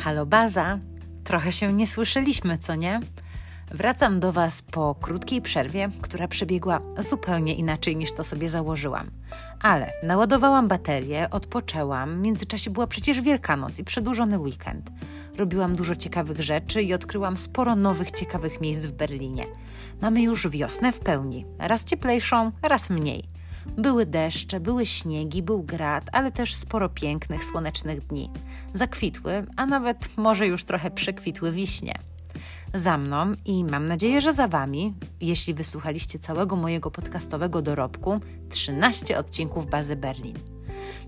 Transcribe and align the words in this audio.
Halo 0.00 0.26
Baza, 0.26 0.78
trochę 1.24 1.52
się 1.52 1.72
nie 1.72 1.86
słyszeliśmy, 1.86 2.58
co 2.58 2.74
nie? 2.74 3.00
Wracam 3.70 4.20
do 4.20 4.32
Was 4.32 4.62
po 4.62 4.94
krótkiej 4.94 5.42
przerwie, 5.42 5.88
która 6.02 6.28
przebiegła 6.28 6.80
zupełnie 6.98 7.54
inaczej 7.54 7.96
niż 7.96 8.12
to 8.12 8.24
sobie 8.24 8.48
założyłam. 8.48 9.10
Ale 9.62 9.92
naładowałam 10.02 10.68
baterię, 10.68 11.30
odpoczęłam, 11.30 12.16
w 12.16 12.20
międzyczasie 12.20 12.70
była 12.70 12.86
przecież 12.86 13.20
Wielkanoc 13.20 13.78
i 13.78 13.84
przedłużony 13.84 14.38
weekend. 14.38 14.90
Robiłam 15.36 15.76
dużo 15.76 15.94
ciekawych 15.94 16.40
rzeczy 16.40 16.82
i 16.82 16.94
odkryłam 16.94 17.36
sporo 17.36 17.76
nowych 17.76 18.10
ciekawych 18.10 18.60
miejsc 18.60 18.86
w 18.86 18.92
Berlinie. 18.92 19.46
Mamy 20.00 20.22
już 20.22 20.48
wiosnę 20.48 20.92
w 20.92 21.00
pełni, 21.00 21.46
raz 21.58 21.84
cieplejszą, 21.84 22.52
raz 22.62 22.90
mniej. 22.90 23.39
Były 23.66 24.06
deszcze, 24.06 24.60
były 24.60 24.86
śniegi, 24.86 25.42
był 25.42 25.62
grad, 25.62 26.04
ale 26.12 26.32
też 26.32 26.54
sporo 26.54 26.88
pięknych, 26.88 27.44
słonecznych 27.44 28.06
dni. 28.06 28.30
Zakwitły, 28.74 29.46
a 29.56 29.66
nawet 29.66 30.08
może 30.16 30.46
już 30.46 30.64
trochę 30.64 30.90
przekwitły 30.90 31.52
wiśnie. 31.52 31.94
Za 32.74 32.98
mną 32.98 33.32
i 33.44 33.64
mam 33.64 33.86
nadzieję, 33.86 34.20
że 34.20 34.32
za 34.32 34.48
Wami, 34.48 34.94
jeśli 35.20 35.54
wysłuchaliście 35.54 36.18
całego 36.18 36.56
mojego 36.56 36.90
podcastowego 36.90 37.62
dorobku, 37.62 38.20
13 38.48 39.18
odcinków 39.18 39.66
Bazy 39.66 39.96
Berlin. 39.96 40.38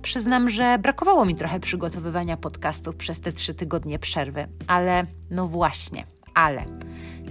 Przyznam, 0.03 0.48
że 0.51 0.79
brakowało 0.79 1.25
mi 1.25 1.37
trochę 1.37 1.61
przygotowywania 1.61 2.37
podcastów 2.37 2.97
przez 2.97 3.21
te 3.21 3.33
trzy 3.33 3.55
tygodnie 3.55 3.98
przerwy, 3.98 4.48
ale 4.67 5.05
no 5.31 5.48
właśnie, 5.48 6.07
ale 6.34 6.65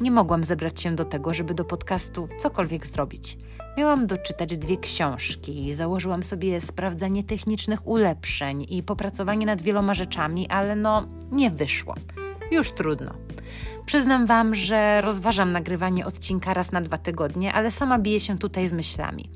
nie 0.01 0.11
mogłam 0.11 0.43
zebrać 0.43 0.81
się 0.81 0.95
do 0.95 1.05
tego, 1.05 1.33
żeby 1.33 1.53
do 1.53 1.65
podcastu 1.65 2.27
cokolwiek 2.39 2.87
zrobić. 2.87 3.37
Miałam 3.77 4.07
doczytać 4.07 4.57
dwie 4.57 4.77
książki, 4.77 5.73
założyłam 5.73 6.23
sobie 6.23 6.61
sprawdzanie 6.61 7.23
technicznych 7.23 7.87
ulepszeń 7.87 8.65
i 8.69 8.83
popracowanie 8.83 9.45
nad 9.45 9.61
wieloma 9.61 9.93
rzeczami, 9.93 10.49
ale 10.49 10.75
no 10.75 11.07
nie 11.31 11.51
wyszło. 11.51 11.95
Już 12.51 12.71
trudno. 12.71 13.13
Przyznam 13.85 14.25
Wam, 14.25 14.55
że 14.55 15.01
rozważam 15.01 15.51
nagrywanie 15.51 16.05
odcinka 16.05 16.53
raz 16.53 16.71
na 16.71 16.81
dwa 16.81 16.97
tygodnie, 16.97 17.53
ale 17.53 17.71
sama 17.71 17.99
biję 17.99 18.19
się 18.19 18.37
tutaj 18.37 18.67
z 18.67 18.73
myślami. 18.73 19.29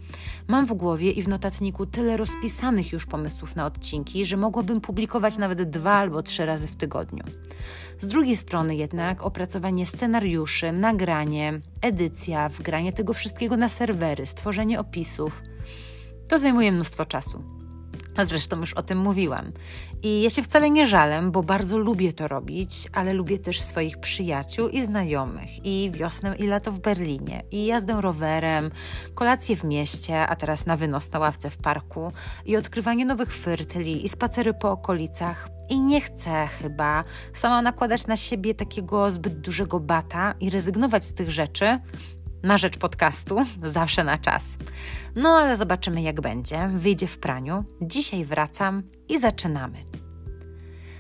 Mam 0.48 0.66
w 0.66 0.74
głowie 0.74 1.12
i 1.12 1.22
w 1.22 1.28
notatniku 1.28 1.86
tyle 1.86 2.18
rozpisanych 2.18 2.92
już 2.94 3.06
pomysłów 3.06 3.56
na 3.56 3.66
odcinki, 3.66 4.26
że 4.26 4.38
mogłabym 4.38 4.82
publikować 4.82 5.38
nawet 5.38 5.70
dwa 5.70 5.92
albo 5.92 6.24
trzy 6.24 6.46
razy 6.46 6.68
w 6.68 6.76
tygodniu. 6.76 7.24
Z 8.00 8.08
drugiej 8.08 8.36
strony 8.36 8.76
jednak 8.76 9.22
opracowanie 9.22 9.86
scenariuszy, 9.86 10.72
nagranie, 10.72 11.60
edycja, 11.82 12.50
wgranie 12.50 12.94
tego 12.94 13.14
wszystkiego 13.14 13.58
na 13.58 13.70
serwery, 13.70 14.26
stworzenie 14.26 14.80
opisów 14.80 15.42
to 16.28 16.40
zajmuje 16.40 16.72
mnóstwo 16.72 17.06
czasu. 17.06 17.55
Zresztą 18.24 18.60
już 18.60 18.74
o 18.74 18.84
tym 18.84 18.98
mówiłam. 18.98 19.52
I 20.04 20.22
ja 20.22 20.30
się 20.30 20.44
wcale 20.44 20.70
nie 20.70 20.88
żalę, 20.88 21.22
bo 21.32 21.44
bardzo 21.44 21.78
lubię 21.78 22.14
to 22.14 22.28
robić, 22.28 22.88
ale 22.94 23.14
lubię 23.14 23.40
też 23.40 23.62
swoich 23.62 23.98
przyjaciół 24.00 24.70
i 24.70 24.84
znajomych, 24.84 25.66
i 25.66 25.92
wiosnę 25.94 26.36
i 26.36 26.48
lato 26.48 26.72
w 26.72 26.80
Berlinie, 26.80 27.44
i 27.52 27.66
jazdę 27.66 28.02
rowerem, 28.02 28.72
kolację 29.16 29.56
w 29.56 29.64
mieście, 29.64 30.28
a 30.28 30.36
teraz 30.36 30.66
na 30.66 30.78
wynos 30.78 31.12
na 31.12 31.20
ławce 31.20 31.50
w 31.50 31.58
parku, 31.58 32.12
i 32.46 32.58
odkrywanie 32.58 33.06
nowych 33.06 33.34
fyrtli, 33.34 34.06
i 34.06 34.10
spacery 34.10 34.54
po 34.54 34.72
okolicach. 34.72 35.50
I 35.70 35.80
nie 35.80 36.02
chcę 36.02 36.48
chyba 36.48 37.04
sama 37.34 37.62
nakładać 37.62 38.08
na 38.08 38.18
siebie 38.18 38.56
takiego 38.56 39.12
zbyt 39.12 39.40
dużego 39.40 39.80
bata 39.80 40.34
i 40.40 40.50
rezygnować 40.50 41.06
z 41.06 41.14
tych 41.14 41.32
rzeczy, 41.32 41.80
na 42.46 42.58
rzecz 42.58 42.78
podcastu, 42.78 43.38
zawsze 43.64 44.04
na 44.04 44.18
czas. 44.18 44.58
No 45.16 45.30
ale 45.30 45.58
zobaczymy, 45.58 46.02
jak 46.02 46.22
będzie. 46.22 46.70
Wyjdzie 46.74 47.08
w 47.08 47.18
praniu. 47.18 47.64
Dzisiaj 47.82 48.26
wracam 48.26 48.84
i 49.10 49.20
zaczynamy. 49.20 49.78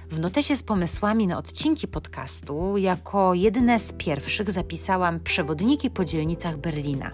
W 0.09 0.19
notesie 0.19 0.55
z 0.55 0.63
pomysłami 0.63 1.27
na 1.27 1.37
odcinki 1.37 1.87
podcastu, 1.87 2.77
jako 2.77 3.33
jedne 3.33 3.79
z 3.79 3.93
pierwszych 3.93 4.51
zapisałam 4.51 5.19
przewodniki 5.19 5.89
po 5.89 6.05
dzielnicach 6.05 6.57
Berlina. 6.57 7.11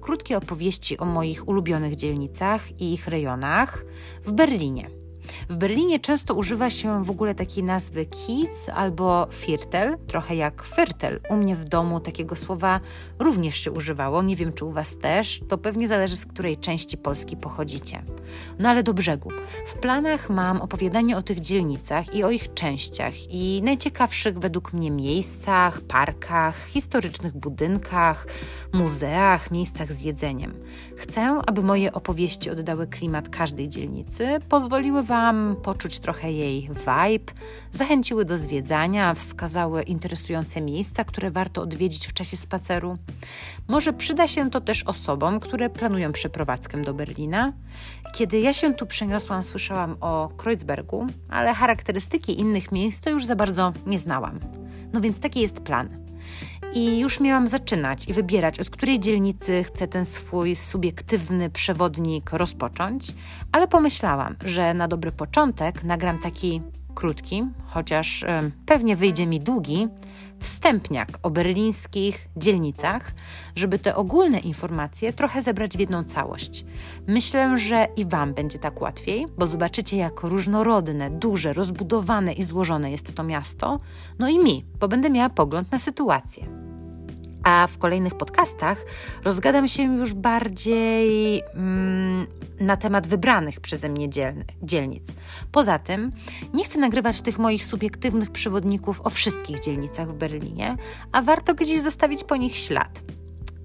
Krótkie 0.00 0.36
opowieści 0.36 0.98
o 0.98 1.04
moich 1.04 1.48
ulubionych 1.48 1.96
dzielnicach 1.96 2.80
i 2.80 2.92
ich 2.92 3.08
rejonach 3.08 3.84
w 4.24 4.32
Berlinie. 4.32 4.99
W 5.48 5.56
Berlinie 5.56 6.00
często 6.00 6.34
używa 6.34 6.70
się 6.70 7.04
w 7.04 7.10
ogóle 7.10 7.34
takiej 7.34 7.64
nazwy 7.64 8.06
Kiez 8.06 8.68
albo 8.68 9.26
Viertel, 9.46 9.98
trochę 10.06 10.36
jak 10.36 10.64
Viertel. 10.76 11.20
U 11.28 11.36
mnie 11.36 11.56
w 11.56 11.64
domu 11.64 12.00
takiego 12.00 12.36
słowa 12.36 12.80
również 13.18 13.56
się 13.56 13.72
używało, 13.72 14.22
nie 14.22 14.36
wiem 14.36 14.52
czy 14.52 14.64
u 14.64 14.70
Was 14.70 14.98
też, 14.98 15.40
to 15.48 15.58
pewnie 15.58 15.88
zależy 15.88 16.16
z 16.16 16.26
której 16.26 16.56
części 16.56 16.98
Polski 16.98 17.36
pochodzicie. 17.36 18.02
No 18.58 18.68
ale 18.68 18.82
do 18.82 18.94
brzegu. 18.94 19.30
W 19.66 19.74
planach 19.74 20.30
mam 20.30 20.62
opowiadanie 20.62 21.16
o 21.16 21.22
tych 21.22 21.40
dzielnicach 21.40 22.14
i 22.14 22.24
o 22.24 22.30
ich 22.30 22.54
częściach 22.54 23.14
i 23.30 23.62
najciekawszych 23.64 24.38
według 24.38 24.72
mnie 24.72 24.90
miejscach, 24.90 25.80
parkach, 25.80 26.66
historycznych 26.66 27.36
budynkach, 27.36 28.26
muzeach, 28.72 29.50
miejscach 29.50 29.92
z 29.92 30.02
jedzeniem. 30.02 30.54
Chcę, 30.96 31.40
aby 31.46 31.62
moje 31.62 31.92
opowieści 31.92 32.50
oddały 32.50 32.86
klimat 32.86 33.28
każdej 33.28 33.68
dzielnicy, 33.68 34.38
pozwoliły 34.48 35.02
Wam 35.02 35.19
poczuć 35.62 35.98
trochę 35.98 36.32
jej 36.32 36.68
vibe, 36.68 37.32
zachęciły 37.72 38.24
do 38.24 38.38
zwiedzania, 38.38 39.14
wskazały 39.14 39.82
interesujące 39.82 40.60
miejsca, 40.60 41.04
które 41.04 41.30
warto 41.30 41.62
odwiedzić 41.62 42.06
w 42.06 42.12
czasie 42.12 42.36
spaceru. 42.36 42.98
Może 43.68 43.92
przyda 43.92 44.26
się 44.26 44.50
to 44.50 44.60
też 44.60 44.82
osobom, 44.82 45.40
które 45.40 45.70
planują 45.70 46.12
przeprowadzkę 46.12 46.82
do 46.82 46.94
Berlina. 46.94 47.52
Kiedy 48.14 48.40
ja 48.40 48.52
się 48.52 48.74
tu 48.74 48.86
przeniosłam, 48.86 49.44
słyszałam 49.44 49.96
o 50.00 50.28
Kreuzbergu, 50.36 51.06
ale 51.28 51.54
charakterystyki 51.54 52.40
innych 52.40 52.72
miejsc 52.72 53.00
to 53.00 53.10
już 53.10 53.26
za 53.26 53.36
bardzo 53.36 53.72
nie 53.86 53.98
znałam. 53.98 54.38
No 54.92 55.00
więc 55.00 55.20
taki 55.20 55.40
jest 55.40 55.60
plan. 55.60 55.88
I 56.74 56.98
już 56.98 57.20
miałam 57.20 57.48
zaczynać 57.48 58.08
i 58.08 58.12
wybierać, 58.12 58.60
od 58.60 58.70
której 58.70 59.00
dzielnicy 59.00 59.64
chcę 59.64 59.88
ten 59.88 60.04
swój 60.04 60.56
subiektywny 60.56 61.50
przewodnik 61.50 62.32
rozpocząć, 62.32 63.14
ale 63.52 63.68
pomyślałam, 63.68 64.36
że 64.44 64.74
na 64.74 64.88
dobry 64.88 65.12
początek 65.12 65.84
nagram 65.84 66.18
taki 66.18 66.62
krótki, 66.94 67.44
chociaż 67.66 68.22
y, 68.22 68.26
pewnie 68.66 68.96
wyjdzie 68.96 69.26
mi 69.26 69.40
długi, 69.40 69.88
wstępniak 70.40 71.08
o 71.22 71.30
berlińskich 71.30 72.28
dzielnicach, 72.36 73.12
żeby 73.56 73.78
te 73.78 73.96
ogólne 73.96 74.38
informacje 74.38 75.12
trochę 75.12 75.42
zebrać 75.42 75.76
w 75.76 75.80
jedną 75.80 76.04
całość. 76.04 76.64
Myślę, 77.06 77.58
że 77.58 77.86
i 77.96 78.04
Wam 78.04 78.34
będzie 78.34 78.58
tak 78.58 78.80
łatwiej, 78.80 79.26
bo 79.38 79.48
zobaczycie, 79.48 79.96
jak 79.96 80.20
różnorodne, 80.20 81.10
duże, 81.10 81.52
rozbudowane 81.52 82.32
i 82.32 82.42
złożone 82.42 82.90
jest 82.90 83.14
to 83.14 83.24
miasto, 83.24 83.80
no 84.18 84.28
i 84.28 84.38
mi, 84.38 84.64
bo 84.80 84.88
będę 84.88 85.10
miała 85.10 85.30
pogląd 85.30 85.72
na 85.72 85.78
sytuację 85.78 86.69
a 87.42 87.66
w 87.66 87.78
kolejnych 87.78 88.14
podcastach 88.14 88.84
rozgadam 89.24 89.68
się 89.68 89.82
już 89.82 90.14
bardziej 90.14 91.42
mm, 91.54 92.26
na 92.60 92.76
temat 92.76 93.06
wybranych 93.06 93.60
przeze 93.60 93.88
mnie 93.88 94.08
dzielnic. 94.62 95.12
Poza 95.52 95.78
tym 95.78 96.12
nie 96.54 96.64
chcę 96.64 96.78
nagrywać 96.78 97.20
tych 97.20 97.38
moich 97.38 97.64
subiektywnych 97.64 98.30
przewodników 98.30 99.00
o 99.00 99.10
wszystkich 99.10 99.60
dzielnicach 99.60 100.08
w 100.08 100.14
Berlinie, 100.14 100.76
a 101.12 101.22
warto 101.22 101.54
gdzieś 101.54 101.80
zostawić 101.80 102.24
po 102.24 102.36
nich 102.36 102.56
ślad. 102.56 103.02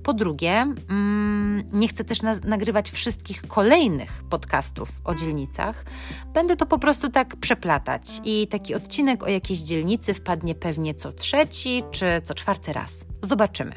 Po 0.05 0.13
drugie, 0.13 0.51
mm, 0.89 1.63
nie 1.73 1.88
chcę 1.88 2.03
też 2.03 2.19
nagrywać 2.43 2.91
wszystkich 2.91 3.47
kolejnych 3.47 4.23
podcastów 4.29 4.89
o 5.03 5.16
dzielnicach. 5.16 5.85
Będę 6.33 6.55
to 6.55 6.66
po 6.66 6.79
prostu 6.79 7.09
tak 7.09 7.35
przeplatać 7.35 8.21
i 8.23 8.47
taki 8.47 8.75
odcinek 8.75 9.23
o 9.23 9.27
jakiejś 9.27 9.59
dzielnicy 9.59 10.13
wpadnie 10.13 10.55
pewnie 10.55 10.95
co 10.95 11.11
trzeci 11.11 11.83
czy 11.91 12.05
co 12.23 12.33
czwarty 12.33 12.73
raz. 12.73 13.05
Zobaczymy. 13.21 13.71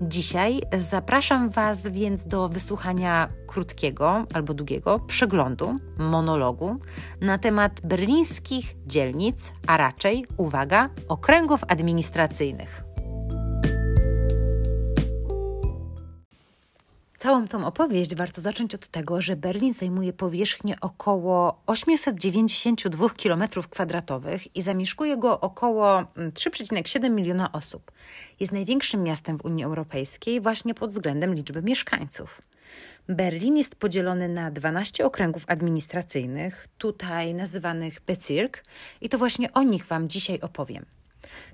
Dzisiaj 0.00 0.60
zapraszam 0.78 1.50
Was 1.50 1.86
więc 1.86 2.26
do 2.26 2.48
wysłuchania 2.48 3.28
krótkiego 3.46 4.26
albo 4.34 4.54
długiego 4.54 5.00
przeglądu, 5.00 5.76
monologu 5.98 6.76
na 7.20 7.38
temat 7.38 7.80
berlińskich 7.84 8.76
dzielnic, 8.86 9.52
a 9.66 9.76
raczej, 9.76 10.26
uwaga, 10.36 10.88
okręgów 11.08 11.60
administracyjnych. 11.68 12.91
Całą 17.22 17.48
tą 17.48 17.66
opowieść 17.66 18.14
warto 18.14 18.40
zacząć 18.40 18.74
od 18.74 18.88
tego, 18.88 19.20
że 19.20 19.36
Berlin 19.36 19.74
zajmuje 19.74 20.12
powierzchnię 20.12 20.76
około 20.80 21.62
892 21.66 23.06
km2 23.06 24.48
i 24.54 24.62
zamieszkuje 24.62 25.16
go 25.16 25.40
około 25.40 26.00
3,7 26.16 26.96
mm, 26.96 27.14
miliona 27.14 27.52
osób. 27.52 27.92
Jest 28.40 28.52
największym 28.52 29.02
miastem 29.02 29.38
w 29.38 29.44
Unii 29.44 29.64
Europejskiej 29.64 30.40
właśnie 30.40 30.74
pod 30.74 30.90
względem 30.90 31.34
liczby 31.34 31.62
mieszkańców. 31.62 32.40
Berlin 33.08 33.56
jest 33.56 33.74
podzielony 33.74 34.28
na 34.28 34.50
12 34.50 35.06
okręgów 35.06 35.44
administracyjnych, 35.46 36.68
tutaj 36.78 37.34
nazywanych 37.34 38.00
Bezirk, 38.06 38.64
i 39.00 39.08
to 39.08 39.18
właśnie 39.18 39.52
o 39.52 39.62
nich 39.62 39.86
Wam 39.86 40.08
dzisiaj 40.08 40.40
opowiem. 40.40 40.86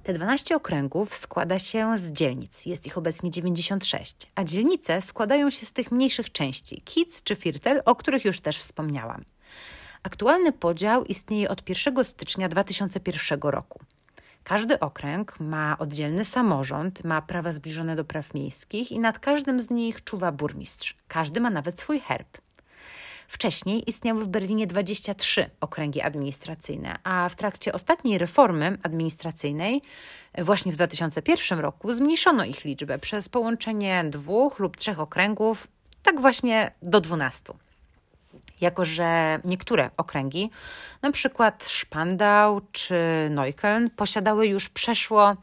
Te 0.02 0.12
12 0.12 0.56
okręgów 0.56 1.16
składa 1.16 1.58
się 1.58 1.98
z 1.98 2.12
dzielnic, 2.12 2.66
jest 2.66 2.86
ich 2.86 2.98
obecnie 2.98 3.30
96, 3.30 4.16
a 4.34 4.44
dzielnice 4.44 5.02
składają 5.02 5.50
się 5.50 5.66
z 5.66 5.72
tych 5.72 5.92
mniejszych 5.92 6.32
części, 6.32 6.82
Kic 6.84 7.22
czy 7.22 7.36
Firtel, 7.36 7.82
o 7.84 7.96
których 7.96 8.24
już 8.24 8.40
też 8.40 8.58
wspomniałam. 8.58 9.24
Aktualny 10.02 10.52
podział 10.52 11.04
istnieje 11.04 11.48
od 11.48 11.68
1 11.68 12.04
stycznia 12.04 12.48
2001 12.48 13.40
roku. 13.42 13.80
Każdy 14.44 14.80
okręg 14.80 15.40
ma 15.40 15.78
oddzielny 15.78 16.24
samorząd, 16.24 17.04
ma 17.04 17.22
prawa 17.22 17.52
zbliżone 17.52 17.96
do 17.96 18.04
praw 18.04 18.34
miejskich 18.34 18.92
i 18.92 19.00
nad 19.00 19.18
każdym 19.18 19.60
z 19.60 19.70
nich 19.70 20.04
czuwa 20.04 20.32
burmistrz. 20.32 20.96
Każdy 21.08 21.40
ma 21.40 21.50
nawet 21.50 21.80
swój 21.80 22.00
herb. 22.00 22.38
Wcześniej 23.28 23.90
istniały 23.90 24.24
w 24.24 24.28
Berlinie 24.28 24.66
23 24.66 25.50
okręgi 25.60 26.00
administracyjne, 26.00 26.98
a 27.04 27.28
w 27.28 27.34
trakcie 27.34 27.72
ostatniej 27.72 28.18
reformy 28.18 28.78
administracyjnej, 28.82 29.82
właśnie 30.38 30.72
w 30.72 30.74
2001 30.74 31.58
roku, 31.58 31.92
zmniejszono 31.92 32.44
ich 32.44 32.64
liczbę 32.64 32.98
przez 32.98 33.28
połączenie 33.28 34.04
dwóch 34.04 34.58
lub 34.58 34.76
trzech 34.76 35.00
okręgów, 35.00 35.68
tak 36.02 36.20
właśnie 36.20 36.70
do 36.82 37.00
12 37.00 37.52
jako 38.60 38.84
że 38.84 39.38
niektóre 39.44 39.90
okręgi, 39.96 40.50
na 41.02 41.12
przykład 41.12 41.64
Spandau 41.64 42.60
czy 42.72 42.94
Neukölln, 43.30 43.90
posiadały 43.90 44.46
już 44.46 44.68
przeszło 44.68 45.36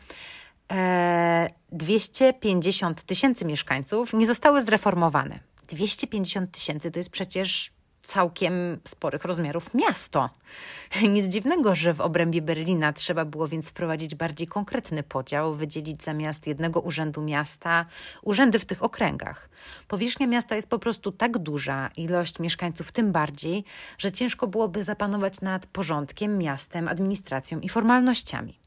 e, 0.72 1.50
250 1.72 3.04
tysięcy 3.04 3.46
mieszkańców, 3.46 4.14
nie 4.14 4.26
zostały 4.26 4.62
zreformowane. 4.62 5.40
250 5.68 6.52
tysięcy 6.52 6.92
to 6.92 7.00
jest 7.00 7.10
przecież 7.10 7.75
całkiem 8.06 8.54
sporych 8.84 9.26
rozmiarów 9.26 9.74
miasto. 9.74 10.30
Nic 11.14 11.28
dziwnego, 11.28 11.76
że 11.76 11.94
w 11.94 12.02
obrębie 12.02 12.42
Berlina 12.42 12.94
trzeba 12.94 13.26
było 13.26 13.48
więc 13.48 13.70
wprowadzić 13.70 14.16
bardziej 14.16 14.48
konkretny 14.48 15.04
podział, 15.04 15.56
wydzielić 15.56 16.04
zamiast 16.04 16.48
jednego 16.48 16.82
urzędu 16.82 17.22
miasta 17.22 17.86
urzędy 18.22 18.60
w 18.60 18.66
tych 18.66 18.84
okręgach. 18.84 19.50
Powierzchnia 19.88 20.28
miasta 20.28 20.56
jest 20.56 20.70
po 20.70 20.80
prostu 20.80 21.12
tak 21.12 21.38
duża, 21.38 21.90
ilość 21.98 22.40
mieszkańców 22.40 22.92
tym 22.92 23.12
bardziej, 23.12 23.64
że 23.98 24.12
ciężko 24.12 24.48
byłoby 24.48 24.84
zapanować 24.84 25.42
nad 25.42 25.66
porządkiem, 25.66 26.38
miastem, 26.38 26.88
administracją 26.88 27.60
i 27.60 27.70
formalnościami. 27.70 28.65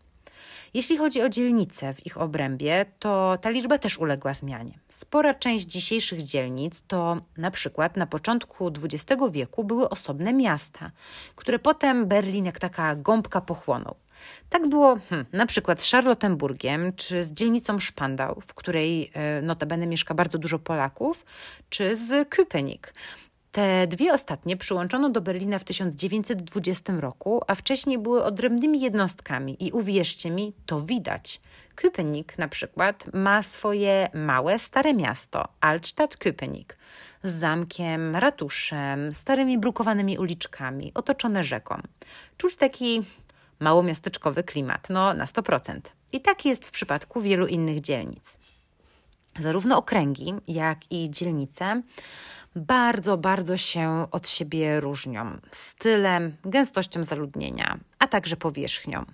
Jeśli 0.75 0.97
chodzi 0.97 1.23
o 1.23 1.29
dzielnice 1.29 1.95
w 1.95 2.07
ich 2.07 2.21
obrębie, 2.21 2.87
to 2.99 3.39
ta 3.41 3.51
liczba 3.51 3.79
też 3.79 3.99
uległa 3.99 4.35
zmianie. 4.35 4.79
Spora 4.89 5.35
część 5.35 5.67
dzisiejszych 5.67 6.23
dzielnic 6.23 6.83
to 6.87 7.17
na 7.37 7.51
przykład 7.51 7.97
na 7.97 8.07
początku 8.07 8.73
XX 8.85 9.23
wieku 9.31 9.65
były 9.65 9.89
osobne 9.89 10.33
miasta, 10.33 10.91
które 11.37 11.59
potem 11.59 12.07
Berlin 12.07 12.45
jak 12.45 12.59
taka 12.59 12.95
gąbka 12.97 13.41
pochłonął. 13.41 13.95
Tak 14.49 14.69
było 14.69 14.99
hmm, 15.09 15.27
na 15.33 15.47
przykład 15.47 15.81
z 15.81 15.91
Charlottenburgiem, 15.91 16.93
czy 16.97 17.23
z 17.23 17.33
dzielnicą 17.33 17.81
Spandau, 17.81 18.41
w 18.41 18.55
której 18.55 19.11
e, 19.15 19.43
notabene 19.43 19.87
mieszka 19.87 20.15
bardzo 20.15 20.39
dużo 20.39 20.59
Polaków, 20.59 21.25
czy 21.71 21.97
z 21.97 22.29
Köpenick, 22.29 22.93
te 23.53 23.87
dwie 23.87 24.13
ostatnie 24.13 24.57
przyłączono 24.57 25.11
do 25.11 25.21
Berlina 25.21 25.59
w 25.59 25.65
1920 25.65 26.93
roku, 27.01 27.43
a 27.47 27.55
wcześniej 27.55 27.99
były 27.99 28.25
odrębnymi 28.25 28.81
jednostkami 28.81 29.67
i 29.67 29.73
uwierzcie 29.73 30.31
mi, 30.31 30.53
to 30.67 30.81
widać. 30.81 31.41
Köpenick 31.77 32.39
na 32.39 32.49
przykład 32.49 33.05
ma 33.15 33.43
swoje 33.43 34.09
małe, 34.15 34.59
stare 34.59 34.95
miasto, 34.95 35.49
Altstadt 35.61 36.17
Köpenick, 36.17 36.77
z 37.25 37.35
zamkiem, 37.35 38.17
ratuszem, 38.17 39.15
starymi 39.15 39.59
brukowanymi 39.59 40.19
uliczkami, 40.19 40.93
otoczone 40.95 41.43
rzeką. 41.43 41.81
Czuć 42.37 42.57
taki 42.57 43.03
małomiasteczkowy 43.61 44.45
klimat, 44.45 44.91
no 44.91 45.15
na 45.15 45.25
100%. 45.25 45.81
I 46.13 46.21
tak 46.21 46.45
jest 46.45 46.67
w 46.67 46.71
przypadku 46.71 47.21
wielu 47.21 47.47
innych 47.47 47.81
dzielnic. 47.81 48.39
Zarówno 49.39 49.79
okręgi, 49.79 50.35
jak 50.49 50.93
i 50.93 51.11
dzielnice 51.11 51.83
bardzo, 52.57 53.19
bardzo 53.19 53.57
się 53.57 54.07
od 54.11 54.29
siebie 54.29 54.81
różnią 54.81 55.39
stylem, 55.51 56.37
gęstością 56.45 57.05
zaludnienia, 57.05 57.79
a 57.99 58.09
także 58.09 58.37
powierzchnią. 58.37 59.05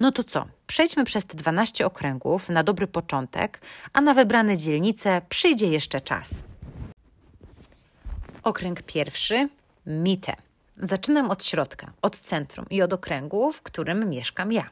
No 0.00 0.12
to 0.12 0.24
co? 0.24 0.46
Przejdźmy 0.66 1.04
przez 1.04 1.24
te 1.24 1.36
12 1.36 1.86
okręgów 1.86 2.48
na 2.48 2.62
dobry 2.62 2.86
początek, 2.86 3.60
a 3.92 4.00
na 4.00 4.14
wybrane 4.14 4.56
dzielnice 4.56 5.22
przyjdzie 5.28 5.66
jeszcze 5.66 6.00
czas. 6.00 6.44
Okręg 8.42 8.82
pierwszy 8.82 9.48
Mite. 9.86 10.36
Zaczynam 10.76 11.30
od 11.30 11.44
środka, 11.44 11.92
od 12.02 12.18
centrum 12.18 12.66
i 12.70 12.82
od 12.82 12.92
okręgu, 12.92 13.52
w 13.52 13.62
którym 13.62 14.10
mieszkam 14.10 14.52
ja. 14.52 14.70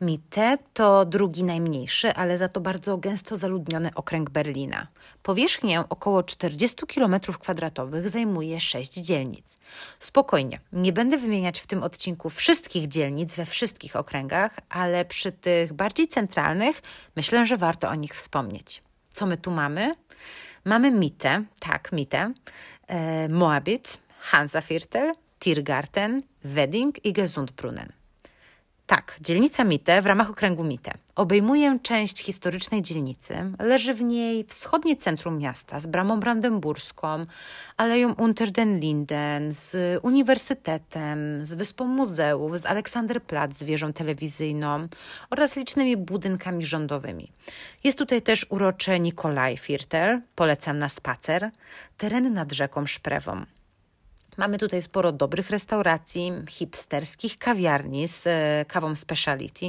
Mitte 0.00 0.58
to 0.74 1.04
drugi 1.04 1.44
najmniejszy, 1.44 2.14
ale 2.14 2.38
za 2.38 2.48
to 2.48 2.60
bardzo 2.60 2.98
gęsto 2.98 3.36
zaludniony 3.36 3.90
okręg 3.94 4.30
Berlina. 4.30 4.86
Powierzchnię 5.22 5.84
około 5.88 6.22
40 6.22 6.76
km2 6.76 8.08
zajmuje 8.08 8.60
6 8.60 8.94
dzielnic. 8.94 9.56
Spokojnie, 10.00 10.60
nie 10.72 10.92
będę 10.92 11.18
wymieniać 11.18 11.60
w 11.60 11.66
tym 11.66 11.82
odcinku 11.82 12.30
wszystkich 12.30 12.88
dzielnic 12.88 13.34
we 13.34 13.46
wszystkich 13.46 13.96
okręgach, 13.96 14.58
ale 14.68 15.04
przy 15.04 15.32
tych 15.32 15.72
bardziej 15.72 16.08
centralnych 16.08 16.82
myślę, 17.16 17.46
że 17.46 17.56
warto 17.56 17.88
o 17.88 17.94
nich 17.94 18.14
wspomnieć. 18.14 18.82
Co 19.10 19.26
my 19.26 19.36
tu 19.36 19.50
mamy? 19.50 19.94
Mamy 20.64 20.90
Mitte, 20.90 21.44
tak, 21.60 21.92
Mitte, 21.92 22.32
e, 22.86 23.28
Moabit, 23.28 23.98
Hansaviertel, 24.18 25.12
Tiergarten, 25.38 26.22
Wedding 26.44 27.04
i 27.04 27.12
Gesundbrunnen. 27.12 27.95
Tak, 28.86 29.18
dzielnica 29.20 29.64
Mite 29.64 30.02
w 30.02 30.06
ramach 30.06 30.30
okręgu 30.30 30.64
Mite 30.64 30.92
obejmuje 31.14 31.78
część 31.82 32.22
historycznej 32.22 32.82
dzielnicy. 32.82 33.34
Leży 33.58 33.94
w 33.94 34.02
niej 34.02 34.44
wschodnie 34.44 34.96
centrum 34.96 35.38
miasta 35.38 35.80
z 35.80 35.86
bramą 35.86 36.20
brandenburską, 36.20 37.26
aleją 37.76 38.12
Unter 38.12 38.50
den 38.50 38.80
Linden, 38.80 39.52
z 39.52 39.76
uniwersytetem, 40.04 41.44
z 41.44 41.54
wyspą 41.54 41.84
muzeów, 41.84 42.60
z 42.60 42.66
Aleksanderplatz, 42.66 43.54
z 43.54 43.64
wieżą 43.64 43.92
telewizyjną 43.92 44.88
oraz 45.30 45.56
licznymi 45.56 45.96
budynkami 45.96 46.64
rządowymi. 46.64 47.32
Jest 47.84 47.98
tutaj 47.98 48.22
też 48.22 48.46
urocze 48.48 49.00
Nikolaj 49.00 49.56
Firtel, 49.56 50.20
polecam 50.34 50.78
na 50.78 50.88
spacer, 50.88 51.50
teren 51.96 52.32
nad 52.32 52.52
rzeką 52.52 52.86
Szprewą. 52.86 53.46
Mamy 54.36 54.58
tutaj 54.58 54.82
sporo 54.82 55.12
dobrych 55.12 55.50
restauracji, 55.50 56.32
hipsterskich 56.48 57.38
kawiarni 57.38 58.08
z 58.08 58.26
e, 58.26 58.64
kawą 58.68 58.96
speciality, 58.96 59.66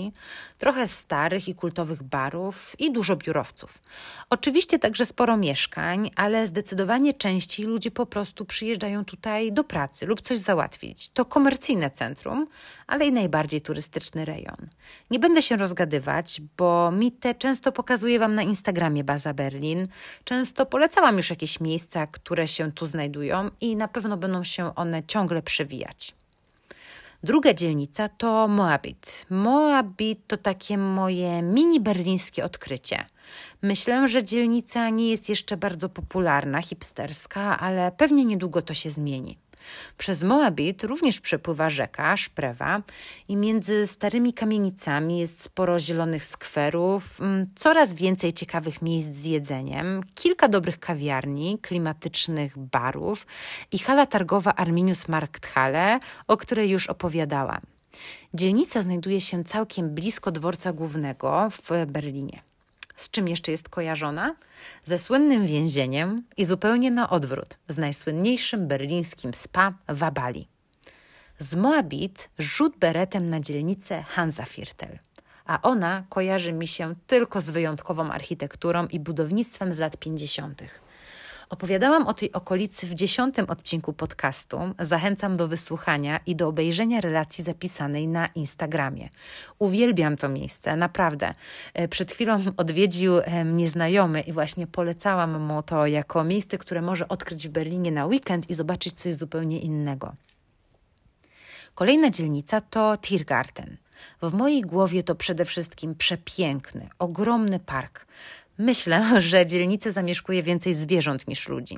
trochę 0.57 0.87
starych 0.87 1.47
i 1.47 1.55
kultowych 1.55 2.03
barów 2.03 2.75
i 2.79 2.91
dużo 2.91 3.15
biurowców. 3.15 3.81
Oczywiście 4.29 4.79
także 4.79 5.05
sporo 5.05 5.37
mieszkań, 5.37 6.11
ale 6.15 6.47
zdecydowanie 6.47 7.13
częściej 7.13 7.65
ludzie 7.65 7.91
po 7.91 8.05
prostu 8.05 8.45
przyjeżdżają 8.45 9.05
tutaj 9.05 9.51
do 9.51 9.63
pracy 9.63 10.05
lub 10.05 10.21
coś 10.21 10.37
załatwić. 10.37 11.09
To 11.09 11.25
komercyjne 11.25 11.91
centrum, 11.91 12.47
ale 12.87 13.05
i 13.07 13.11
najbardziej 13.11 13.61
turystyczny 13.61 14.25
rejon. 14.25 14.67
Nie 15.11 15.19
będę 15.19 15.41
się 15.41 15.57
rozgadywać, 15.57 16.41
bo 16.57 16.91
mi 16.91 17.11
te 17.11 17.35
często 17.35 17.71
pokazuję 17.71 18.19
Wam 18.19 18.35
na 18.35 18.41
Instagramie 18.41 19.03
Baza 19.03 19.33
Berlin. 19.33 19.87
Często 20.23 20.65
polecałam 20.65 21.17
już 21.17 21.29
jakieś 21.29 21.59
miejsca, 21.59 22.07
które 22.07 22.47
się 22.47 22.71
tu 22.71 22.87
znajdują 22.87 23.49
i 23.61 23.75
na 23.75 23.87
pewno 23.87 24.17
będą 24.17 24.43
się 24.43 24.56
się 24.57 24.75
one 24.75 25.03
ciągle 25.03 25.41
przewijać. 25.41 26.13
Druga 27.23 27.53
dzielnica 27.53 28.07
to 28.07 28.47
Moabit. 28.47 29.25
Moabit 29.29 30.19
to 30.27 30.37
takie 30.37 30.77
moje 30.77 31.41
mini 31.41 31.79
berlińskie 31.79 32.45
odkrycie. 32.45 33.05
Myślę, 33.61 34.07
że 34.07 34.23
dzielnica 34.23 34.89
nie 34.89 35.09
jest 35.09 35.29
jeszcze 35.29 35.57
bardzo 35.57 35.89
popularna, 35.89 36.61
hipsterska, 36.61 37.59
ale 37.59 37.91
pewnie 37.91 38.25
niedługo 38.25 38.61
to 38.61 38.73
się 38.73 38.89
zmieni. 38.89 39.37
Przez 39.97 40.23
Moabit 40.23 40.83
również 40.83 41.21
przepływa 41.21 41.69
rzeka 41.69 42.17
Szprewa 42.17 42.81
i 43.27 43.35
między 43.35 43.87
starymi 43.87 44.33
kamienicami 44.33 45.19
jest 45.19 45.43
sporo 45.43 45.79
zielonych 45.79 46.25
skwerów, 46.25 47.21
mm, 47.21 47.47
coraz 47.55 47.93
więcej 47.93 48.33
ciekawych 48.33 48.81
miejsc 48.81 49.09
z 49.09 49.25
jedzeniem, 49.25 50.01
kilka 50.15 50.47
dobrych 50.47 50.79
kawiarni, 50.79 51.59
klimatycznych 51.61 52.57
barów 52.57 53.27
i 53.71 53.79
hala 53.79 54.05
targowa 54.05 54.55
Arminius 54.55 55.07
Markthalle, 55.07 55.99
o 56.27 56.37
której 56.37 56.69
już 56.69 56.87
opowiadałam. 56.87 57.61
Dzielnica 58.33 58.81
znajduje 58.81 59.21
się 59.21 59.43
całkiem 59.43 59.89
blisko 59.89 60.31
dworca 60.31 60.73
głównego 60.73 61.49
w 61.49 61.85
Berlinie. 61.87 62.41
Z 62.97 63.09
czym 63.09 63.27
jeszcze 63.27 63.51
jest 63.51 63.69
kojarzona? 63.69 64.35
Ze 64.83 64.97
słynnym 64.97 65.45
więzieniem 65.45 66.23
i 66.37 66.45
zupełnie 66.45 66.91
na 66.91 67.09
odwrót, 67.09 67.57
z 67.67 67.77
najsłynniejszym 67.77 68.67
berlińskim 68.67 69.33
spa 69.33 69.73
w 69.89 70.03
Abali. 70.03 70.47
Z 71.39 71.55
Moabit 71.55 72.29
rzut 72.39 72.77
beretem 72.77 73.29
na 73.29 73.41
dzielnicę 73.41 74.03
Hansaviertel, 74.03 74.99
a 75.45 75.61
ona 75.61 76.03
kojarzy 76.09 76.53
mi 76.53 76.67
się 76.67 76.95
tylko 77.07 77.41
z 77.41 77.49
wyjątkową 77.49 78.11
architekturą 78.11 78.87
i 78.87 78.99
budownictwem 78.99 79.73
z 79.73 79.79
lat 79.79 79.97
50. 79.97 80.61
Opowiadałam 81.49 82.07
o 82.07 82.13
tej 82.13 82.31
okolicy 82.31 82.87
w 82.87 82.93
dziesiątym 82.93 83.45
odcinku 83.49 83.93
podcastu. 83.93 84.59
Zachęcam 84.79 85.37
do 85.37 85.47
wysłuchania 85.47 86.19
i 86.25 86.35
do 86.35 86.47
obejrzenia 86.47 87.01
relacji 87.01 87.43
zapisanej 87.43 88.07
na 88.07 88.27
Instagramie. 88.27 89.09
Uwielbiam 89.59 90.17
to 90.17 90.29
miejsce, 90.29 90.77
naprawdę. 90.77 91.33
E, 91.73 91.87
przed 91.87 92.11
chwilą 92.11 92.39
odwiedził 92.57 93.19
e, 93.19 93.45
mnie 93.45 93.69
znajomy 93.69 94.21
i 94.21 94.33
właśnie 94.33 94.67
polecałam 94.67 95.41
mu 95.41 95.63
to 95.63 95.87
jako 95.87 96.23
miejsce, 96.23 96.57
które 96.57 96.81
może 96.81 97.07
odkryć 97.07 97.47
w 97.47 97.51
Berlinie 97.51 97.91
na 97.91 98.05
weekend 98.05 98.49
i 98.49 98.53
zobaczyć 98.53 98.93
coś 98.93 99.15
zupełnie 99.15 99.59
innego. 99.59 100.13
Kolejna 101.75 102.09
dzielnica 102.09 102.61
to 102.61 102.97
Tiergarten. 102.97 103.77
W 104.21 104.33
mojej 104.33 104.61
głowie 104.61 105.03
to 105.03 105.15
przede 105.15 105.45
wszystkim 105.45 105.95
przepiękny, 105.95 106.89
ogromny 106.99 107.59
park. 107.59 108.05
Myślę, 108.57 109.03
że 109.21 109.45
dzielnicę 109.45 109.91
zamieszkuje 109.91 110.43
więcej 110.43 110.73
zwierząt 110.73 111.27
niż 111.27 111.49
ludzi. 111.49 111.77